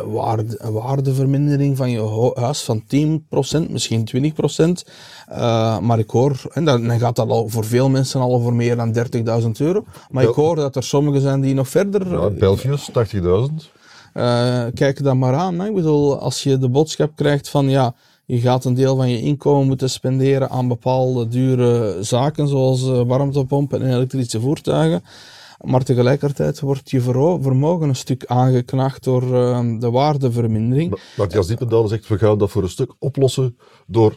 waarde, 0.06 0.72
waardevermindering 0.72 1.78
van 1.78 1.90
je 1.90 2.32
huis 2.34 2.62
van 2.62 2.84
10%, 2.84 3.70
misschien 3.70 4.10
20%. 4.16 4.90
Uh, 5.32 5.80
maar 5.80 6.00
ik 6.00 6.10
hoor, 6.10 6.42
en 6.52 6.66
dan, 6.66 6.88
dan 6.88 7.00
gaat 7.00 7.16
dat 7.16 7.30
al 7.30 7.50
voor 7.50 7.66
veel 7.66 7.90
mensen 7.90 8.22
al 8.22 8.34
over 8.34 8.54
meer 8.54 8.76
dan 8.76 8.96
30.000 8.96 9.04
euro. 9.58 9.84
Maar 10.10 10.24
Bel 10.24 10.32
ik 10.32 10.38
hoor 10.38 10.56
dat 10.56 10.76
er 10.76 10.84
sommigen 10.84 11.22
zijn 11.22 11.42
die 11.42 11.54
nog 11.54 11.70
verder... 11.70 12.12
Ja, 12.12 12.30
Belgius, 12.30 12.90
80.000. 13.16 13.22
Uh, 14.14 14.64
kijk 14.74 15.04
dat 15.04 15.16
maar 15.16 15.36
aan. 15.36 15.60
Hè. 15.60 15.68
Ik 15.68 15.74
bedoel, 15.74 16.20
als 16.20 16.44
je 16.44 16.58
de 16.58 16.70
boodschap 16.70 17.12
krijgt 17.16 17.50
van 17.50 17.70
ja, 17.70 17.96
je 18.28 18.40
gaat 18.40 18.66
een 18.66 18.74
deel 18.74 18.96
van 18.96 19.10
je 19.10 19.22
inkomen 19.22 19.68
moeten 19.68 19.90
spenderen 19.90 20.50
aan 20.50 20.68
bepaalde 20.68 21.28
dure 21.28 22.04
zaken, 22.04 22.48
zoals 22.48 22.88
uh, 22.88 23.02
warmtepompen 23.02 23.82
en 23.82 23.94
elektrische 23.94 24.40
voertuigen. 24.40 25.04
Maar 25.62 25.84
tegelijkertijd 25.84 26.60
wordt 26.60 26.90
je 26.90 27.02
vermogen 27.02 27.90
een 27.90 27.96
stuk 27.96 28.26
aangeknacht 28.26 29.04
door 29.04 29.24
uh, 29.24 29.80
de 29.80 29.92
waardevermindering. 29.92 31.00
Maar 31.18 31.46
Diependaal 31.48 31.88
zegt, 31.88 32.08
we 32.08 32.18
gaan 32.18 32.38
dat 32.38 32.52
voor 32.52 32.64
een 32.64 32.70
stuk 32.70 32.96
oplossen 33.00 33.58
door 33.86 34.16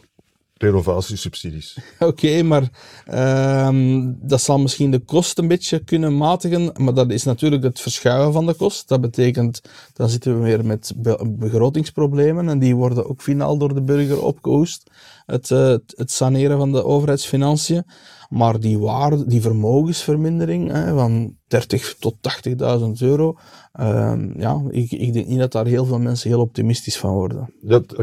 renovatiesubsidies. 0.61 1.77
Oké, 1.99 2.43
maar 2.43 2.69
ehm, 3.05 4.11
dat 4.21 4.41
zal 4.41 4.59
misschien 4.59 4.91
de 4.91 4.99
kost 4.99 5.37
een 5.37 5.47
beetje 5.47 5.83
kunnen 5.83 6.17
matigen, 6.17 6.71
maar 6.77 6.93
dat 6.93 7.11
is 7.11 7.23
natuurlijk 7.23 7.63
het 7.63 7.81
verschuiven 7.81 8.33
van 8.33 8.45
de 8.45 8.53
kost. 8.53 8.87
Dat 8.87 9.01
betekent, 9.01 9.61
dan 9.93 10.09
zitten 10.09 10.37
we 10.37 10.43
weer 10.43 10.65
met 10.65 10.93
begrotingsproblemen 11.25 12.49
en 12.49 12.59
die 12.59 12.75
worden 12.75 13.09
ook 13.09 13.21
finaal 13.21 13.57
door 13.57 13.73
de 13.73 13.81
burger 13.81 14.23
opgehoest. 14.23 14.89
Het, 15.25 15.51
eh, 15.51 15.75
het 15.95 16.11
saneren 16.11 16.57
van 16.57 16.71
de 16.71 16.83
overheidsfinanciën. 16.83 17.83
Maar 18.29 18.59
die 18.59 18.79
waarde, 18.79 19.25
die 19.25 19.41
vermogensvermindering 19.41 20.71
hè, 20.71 20.93
van 20.93 21.35
30 21.47 21.95
tot 21.99 22.15
80.000 22.21 23.01
euro, 23.01 23.37
uh, 23.79 24.13
ja, 24.37 24.61
ik, 24.69 24.91
ik 24.91 25.13
denk 25.13 25.27
niet 25.27 25.39
dat 25.39 25.51
daar 25.51 25.65
heel 25.65 25.85
veel 25.85 25.99
mensen 25.99 26.29
heel 26.29 26.39
optimistisch 26.39 26.97
van 26.97 27.13
worden. 27.13 27.53
Dat 27.61 27.95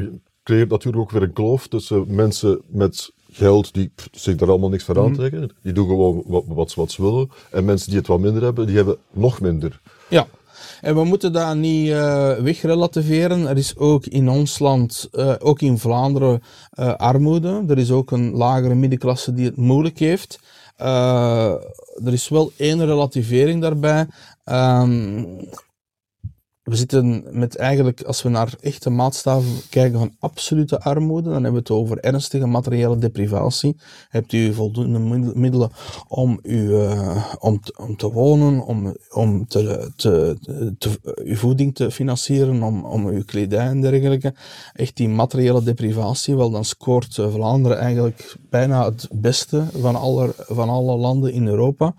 creëert 0.48 0.70
natuurlijk 0.70 1.02
ook 1.02 1.10
weer 1.10 1.22
een 1.22 1.32
kloof 1.32 1.66
tussen 1.66 2.04
mensen 2.08 2.60
met 2.66 3.10
geld 3.32 3.74
die 3.74 3.90
zich 4.12 4.36
daar 4.36 4.48
allemaal 4.48 4.68
niks 4.68 4.84
van 4.84 4.94
mhm. 4.96 5.04
aantrekken. 5.04 5.50
Die 5.62 5.72
doen 5.72 5.88
gewoon 5.88 6.22
wat, 6.26 6.44
wat, 6.46 6.74
wat 6.74 6.90
ze 6.90 7.02
willen. 7.02 7.30
En 7.50 7.64
mensen 7.64 7.88
die 7.88 7.98
het 7.98 8.06
wat 8.06 8.18
minder 8.18 8.42
hebben, 8.42 8.66
die 8.66 8.76
hebben 8.76 8.96
nog 9.10 9.40
minder. 9.40 9.80
Ja, 10.08 10.26
en 10.80 10.94
we 10.94 11.04
moeten 11.04 11.32
dat 11.32 11.56
niet 11.56 11.88
uh, 11.88 12.32
wegrelativeren. 12.34 13.46
Er 13.46 13.56
is 13.56 13.76
ook 13.76 14.06
in 14.06 14.28
ons 14.28 14.58
land, 14.58 15.08
uh, 15.12 15.34
ook 15.38 15.60
in 15.60 15.78
Vlaanderen, 15.78 16.42
uh, 16.78 16.94
armoede. 16.94 17.64
Er 17.68 17.78
is 17.78 17.90
ook 17.90 18.10
een 18.10 18.32
lagere 18.32 18.74
middenklasse 18.74 19.34
die 19.34 19.44
het 19.44 19.56
moeilijk 19.56 19.98
heeft. 19.98 20.38
er 20.76 22.12
is 22.12 22.28
wel 22.28 22.52
één 22.56 22.86
relativering 22.86 23.62
daarbij. 23.62 24.06
Um, 24.44 25.48
we 26.68 26.76
zitten 26.76 27.24
met 27.30 27.56
eigenlijk, 27.56 28.02
als 28.02 28.22
we 28.22 28.28
naar 28.28 28.54
echte 28.60 28.90
maatstaven 28.90 29.50
kijken 29.70 29.98
van 29.98 30.14
absolute 30.18 30.80
armoede, 30.80 31.30
dan 31.30 31.32
hebben 31.32 31.52
we 31.52 31.58
het 31.58 31.70
over 31.70 31.98
ernstige 31.98 32.46
materiële 32.46 32.98
deprivatie. 32.98 33.76
Hebt 34.08 34.32
u 34.32 34.54
voldoende 34.54 34.98
middelen 35.34 35.70
om, 36.08 36.38
u, 36.42 36.68
uh, 36.68 37.24
om, 37.38 37.60
te, 37.60 37.74
om 37.76 37.96
te 37.96 38.10
wonen, 38.10 38.64
om, 38.64 38.96
om 39.10 39.46
te, 39.46 39.90
te, 39.96 40.36
uw 41.24 41.36
voeding 41.36 41.74
te 41.74 41.90
financieren, 41.90 42.62
om, 42.62 42.84
om 42.84 43.06
uw 43.06 43.24
kledij 43.24 43.66
en 43.66 43.80
dergelijke. 43.80 44.34
Echt 44.72 44.96
die 44.96 45.08
materiële 45.08 45.62
deprivatie, 45.62 46.36
wel 46.36 46.50
dan 46.50 46.64
scoort 46.64 47.18
eh, 47.18 47.32
Vlaanderen 47.32 47.78
eigenlijk 47.78 48.36
bijna 48.50 48.84
het 48.84 49.08
beste 49.12 49.64
van 49.80 49.96
alle, 49.96 50.34
van 50.36 50.68
alle 50.68 50.96
landen 50.96 51.32
in 51.32 51.46
Europa. 51.46 51.94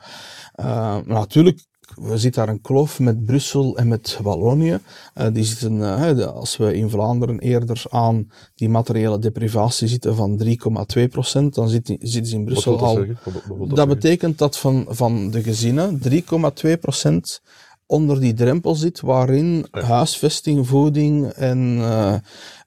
Uh, 0.56 0.98
natuurlijk 1.06 1.68
we 2.02 2.18
zitten 2.18 2.46
daar 2.46 2.54
een 2.54 2.62
kloof 2.62 3.00
met 3.00 3.26
Brussel 3.26 3.78
en 3.78 3.88
met 3.88 4.20
Wallonië. 4.22 4.80
Uh, 5.18 5.28
die 5.34 5.44
zitten, 5.44 5.76
uh, 5.78 6.26
als 6.26 6.58
we 6.58 6.76
in 6.76 6.90
Vlaanderen 6.90 7.40
eerder 7.40 7.84
aan 7.90 8.32
die 8.56 8.70
materiële 8.70 9.20
deprivatie 9.20 9.88
zitten 9.88 10.16
van 10.16 10.42
3,2 10.98 11.04
procent, 11.10 11.56
dan 11.56 11.70
zitten 11.70 11.98
ze 12.28 12.36
in 12.36 12.46
Brussel 12.46 12.80
al. 12.80 12.96
dat, 12.96 13.76
dat 13.76 13.88
betekent 13.88 14.38
dat 14.38 14.58
van, 14.58 14.86
van 14.90 15.32
de 15.32 15.44
gezinnen 15.44 16.00
3,2 16.10 16.80
procent 16.80 17.42
onder 17.90 18.20
die 18.20 18.34
drempel 18.34 18.76
zit 18.76 19.02
waarin 19.02 19.66
huisvesting, 19.72 20.68
voeding 20.68 21.28
en, 21.28 21.78
uh, 21.78 22.14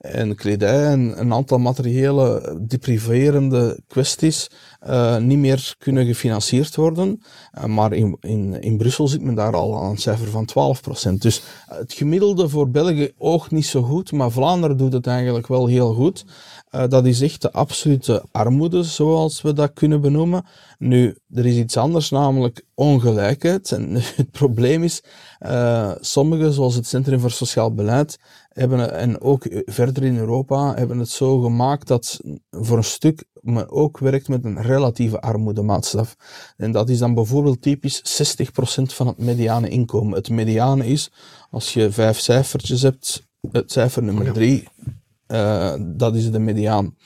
en 0.03 0.35
kledij 0.35 0.87
en 0.87 1.21
een 1.21 1.33
aantal 1.33 1.59
materiële 1.59 2.57
depriverende 2.61 3.81
kwesties 3.87 4.51
uh, 4.89 5.17
niet 5.17 5.39
meer 5.39 5.75
kunnen 5.79 6.07
gefinancierd 6.07 6.77
worden. 6.77 7.23
Uh, 7.59 7.65
maar 7.65 7.93
in, 7.93 8.17
in, 8.21 8.61
in 8.61 8.77
Brussel 8.77 9.09
zit 9.09 9.23
men 9.23 9.35
daar 9.35 9.55
al 9.55 9.83
aan 9.83 9.91
een 9.91 9.99
cijfer 9.99 10.29
van 10.29 10.49
12%. 11.11 11.13
Dus 11.19 11.43
het 11.67 11.93
gemiddelde 11.93 12.49
voor 12.49 12.71
België 12.71 13.13
oogt 13.19 13.51
niet 13.51 13.67
zo 13.67 13.83
goed, 13.83 14.13
maar 14.13 14.31
Vlaanderen 14.31 14.77
doet 14.77 14.93
het 14.93 15.07
eigenlijk 15.07 15.47
wel 15.47 15.67
heel 15.67 15.95
goed. 15.95 16.25
Uh, 16.71 16.89
dat 16.89 17.07
is 17.07 17.21
echt 17.21 17.43
de 17.43 17.53
absolute 17.53 18.25
armoede, 18.31 18.83
zoals 18.83 19.43
we 19.43 19.53
dat 19.53 19.73
kunnen 19.73 20.01
benoemen. 20.01 20.45
Nu, 20.79 21.17
er 21.35 21.47
is 21.47 21.57
iets 21.57 21.77
anders, 21.77 22.11
namelijk 22.11 22.65
ongelijkheid. 22.75 23.73
En 23.73 23.95
het 24.17 24.31
probleem 24.31 24.83
is, 24.83 25.03
sommigen, 26.01 26.53
zoals 26.53 26.75
het 26.75 26.87
Centrum 26.87 27.21
voor 27.21 27.31
Sociaal 27.31 27.75
Beleid, 27.75 28.19
hebben, 28.53 28.93
en 28.93 29.21
ook 29.21 29.47
verder 29.65 30.05
in 30.05 30.17
Europa, 30.17 30.75
hebben 30.75 30.99
het 30.99 31.09
zo 31.09 31.41
gemaakt 31.41 31.87
dat 31.87 32.21
voor 32.51 32.77
een 32.77 32.85
stuk 32.85 33.25
men 33.41 33.71
ook 33.71 33.99
werkt 33.99 34.29
met 34.29 34.45
een 34.45 34.63
relatieve 34.63 35.21
armoedemaatstaf. 35.21 36.17
En 36.57 36.73
dat 36.73 36.89
is 36.89 36.99
dan 36.99 37.15
bijvoorbeeld 37.15 37.63
typisch 37.63 38.25
60% 38.81 38.83
van 38.83 39.07
het 39.07 39.19
mediane 39.19 39.69
inkomen. 39.69 40.15
Het 40.15 40.31
mediane 40.31 40.87
is, 40.87 41.13
als 41.51 41.73
je 41.73 41.93
vijf 41.93 42.19
cijfertjes 42.19 42.83
hebt, 42.83 43.29
het 43.51 43.73
cijfer 43.73 44.03
nummer 44.03 44.33
drie, 44.33 44.69
uh, 45.29 45.75
dat 45.81 46.15
is 46.15 46.31
de 46.31 46.39
mediaan. 46.39 46.97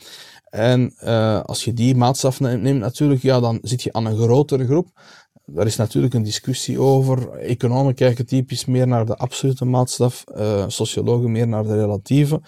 En 0.51 0.95
uh, 1.05 1.41
als 1.43 1.65
je 1.65 1.73
die 1.73 1.97
maatstaf 1.97 2.41
neemt, 2.41 2.81
natuurlijk, 2.81 3.23
ja, 3.23 3.41
dan 3.41 3.59
zit 3.63 3.83
je 3.83 3.93
aan 3.93 4.07
een 4.07 4.17
grotere 4.17 4.65
groep. 4.65 4.89
Daar 5.47 5.67
is 5.67 5.77
natuurlijk 5.77 6.15
een 6.15 6.23
discussie 6.23 6.81
over. 6.81 7.31
Economen 7.31 7.95
kijken 7.95 8.27
typisch 8.27 8.65
meer 8.65 8.87
naar 8.87 9.07
de 9.07 9.17
absolute 9.17 9.65
maatstaf, 9.65 10.25
uh, 10.37 10.65
sociologen 10.67 11.33
meer 11.33 11.49
naar 11.49 11.63
de 11.63 11.77
relatieve. 11.77 12.41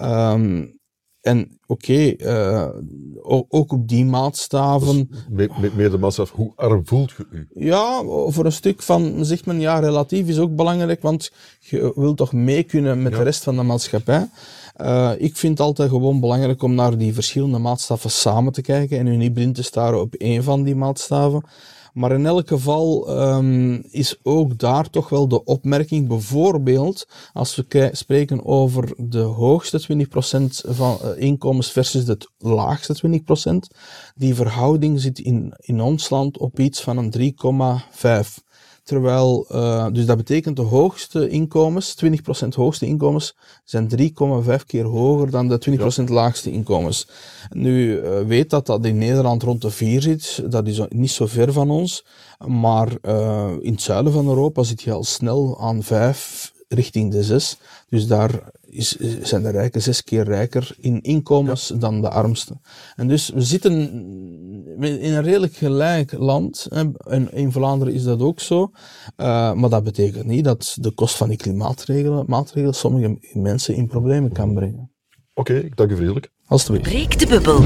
Um, 0.00 0.78
en 1.20 1.58
oké, 1.66 2.16
okay, 2.16 2.16
uh, 2.18 2.68
ook 3.48 3.72
op 3.72 3.88
die 3.88 4.04
maatstaven. 4.04 5.10
Dus 5.30 5.48
meer 5.74 5.90
de 5.90 5.98
maatstaf, 5.98 6.30
hoe 6.30 6.52
arm 6.56 6.86
voelt 6.86 7.12
je 7.16 7.26
u? 7.30 7.48
Ja, 7.52 8.02
voor 8.26 8.44
een 8.44 8.52
stuk 8.52 8.82
van, 8.82 9.24
zegt 9.24 9.46
men 9.46 9.60
ja, 9.60 9.78
relatief 9.78 10.28
is 10.28 10.38
ook 10.38 10.56
belangrijk, 10.56 11.02
want 11.02 11.30
je 11.58 11.92
wilt 11.94 12.16
toch 12.16 12.32
mee 12.32 12.62
kunnen 12.62 13.02
met 13.02 13.12
ja. 13.12 13.18
de 13.18 13.24
rest 13.24 13.42
van 13.44 13.56
de 13.56 13.62
maatschappij. 13.62 14.28
Uh, 14.80 15.12
ik 15.18 15.36
vind 15.36 15.58
het 15.58 15.66
altijd 15.66 15.90
gewoon 15.90 16.20
belangrijk 16.20 16.62
om 16.62 16.74
naar 16.74 16.98
die 16.98 17.14
verschillende 17.14 17.58
maatstaven 17.58 18.10
samen 18.10 18.52
te 18.52 18.62
kijken 18.62 18.98
en 18.98 19.06
u 19.06 19.16
niet 19.16 19.32
blind 19.32 19.54
te 19.54 19.62
staren 19.62 20.00
op 20.00 20.14
één 20.14 20.42
van 20.44 20.62
die 20.62 20.76
maatstaven. 20.76 21.42
Maar 21.92 22.12
in 22.12 22.26
elk 22.26 22.48
geval 22.48 23.10
um, 23.22 23.82
is 23.90 24.16
ook 24.22 24.58
daar 24.58 24.90
toch 24.90 25.08
wel 25.08 25.28
de 25.28 25.44
opmerking, 25.44 26.08
bijvoorbeeld 26.08 27.08
als 27.32 27.56
we 27.56 27.90
spreken 27.92 28.44
over 28.44 28.92
de 28.96 29.20
hoogste 29.20 30.06
20% 30.06 30.68
van 30.68 30.98
uh, 31.04 31.10
inkomens 31.16 31.72
versus 31.72 32.06
het 32.06 32.30
laagste 32.38 33.20
20%, 33.46 33.76
die 34.14 34.34
verhouding 34.34 35.00
zit 35.00 35.18
in, 35.18 35.54
in 35.56 35.80
ons 35.80 36.10
land 36.10 36.38
op 36.38 36.58
iets 36.58 36.80
van 36.80 36.96
een 36.96 37.34
3,5. 38.38 38.47
Terwijl, 38.88 39.46
uh, 39.52 39.86
dus 39.92 40.06
dat 40.06 40.16
betekent 40.16 40.56
de 40.56 40.62
hoogste 40.62 41.28
inkomens, 41.28 41.96
20% 42.44 42.48
hoogste 42.48 42.86
inkomens, 42.86 43.36
zijn 43.64 43.88
3,5 43.88 44.66
keer 44.66 44.84
hoger 44.84 45.30
dan 45.30 45.48
de 45.48 45.60
20% 45.70 45.78
ja. 45.78 46.04
laagste 46.04 46.50
inkomens. 46.50 47.08
Nu, 47.50 48.00
uh, 48.00 48.20
weet 48.20 48.50
dat 48.50 48.66
dat 48.66 48.84
in 48.84 48.98
Nederland 48.98 49.42
rond 49.42 49.62
de 49.62 49.70
4 49.70 50.02
zit, 50.02 50.42
dat 50.50 50.66
is 50.66 50.80
niet 50.88 51.10
zo 51.10 51.26
ver 51.26 51.52
van 51.52 51.70
ons. 51.70 52.04
Maar 52.46 52.88
uh, 53.02 53.50
in 53.60 53.72
het 53.72 53.82
zuiden 53.82 54.12
van 54.12 54.28
Europa 54.28 54.62
zit 54.62 54.82
je 54.82 54.92
al 54.92 55.04
snel 55.04 55.60
aan 55.60 55.82
5 55.82 56.52
richting 56.68 57.12
de 57.12 57.22
6. 57.22 57.58
Dus 57.88 58.06
daar 58.06 58.42
is, 58.70 58.96
zijn 59.22 59.42
de 59.42 59.50
rijken 59.50 59.82
zes 59.82 60.04
keer 60.04 60.24
rijker 60.24 60.74
in 60.80 61.00
inkomens 61.00 61.68
ja. 61.68 61.74
dan 61.74 62.00
de 62.00 62.08
armsten. 62.08 62.60
En 62.96 63.08
dus 63.08 63.28
we 63.28 63.42
zitten 63.42 63.72
in 64.80 65.12
een 65.12 65.22
redelijk 65.22 65.54
gelijk 65.54 66.12
land. 66.12 66.66
En 66.70 67.32
in 67.32 67.52
Vlaanderen 67.52 67.94
is 67.94 68.02
dat 68.02 68.20
ook 68.20 68.40
zo. 68.40 68.70
Uh, 69.16 69.52
maar 69.52 69.70
dat 69.70 69.84
betekent 69.84 70.26
niet 70.26 70.44
dat 70.44 70.76
de 70.80 70.90
kost 70.90 71.16
van 71.16 71.28
die 71.28 71.36
klimaatregelen 71.36 72.24
maatregelen 72.26 72.74
sommige 72.74 73.18
mensen 73.32 73.74
in 73.74 73.86
problemen 73.86 74.32
kan 74.32 74.54
brengen. 74.54 74.90
Oké, 75.34 75.52
okay, 75.52 75.64
ik 75.64 75.76
dank 75.76 75.90
u 75.90 75.96
vriendelijk. 75.96 76.30
Alsjeblieft. 76.46 76.88
Breek 76.88 77.18
de 77.18 77.26
bubbel. 77.26 77.62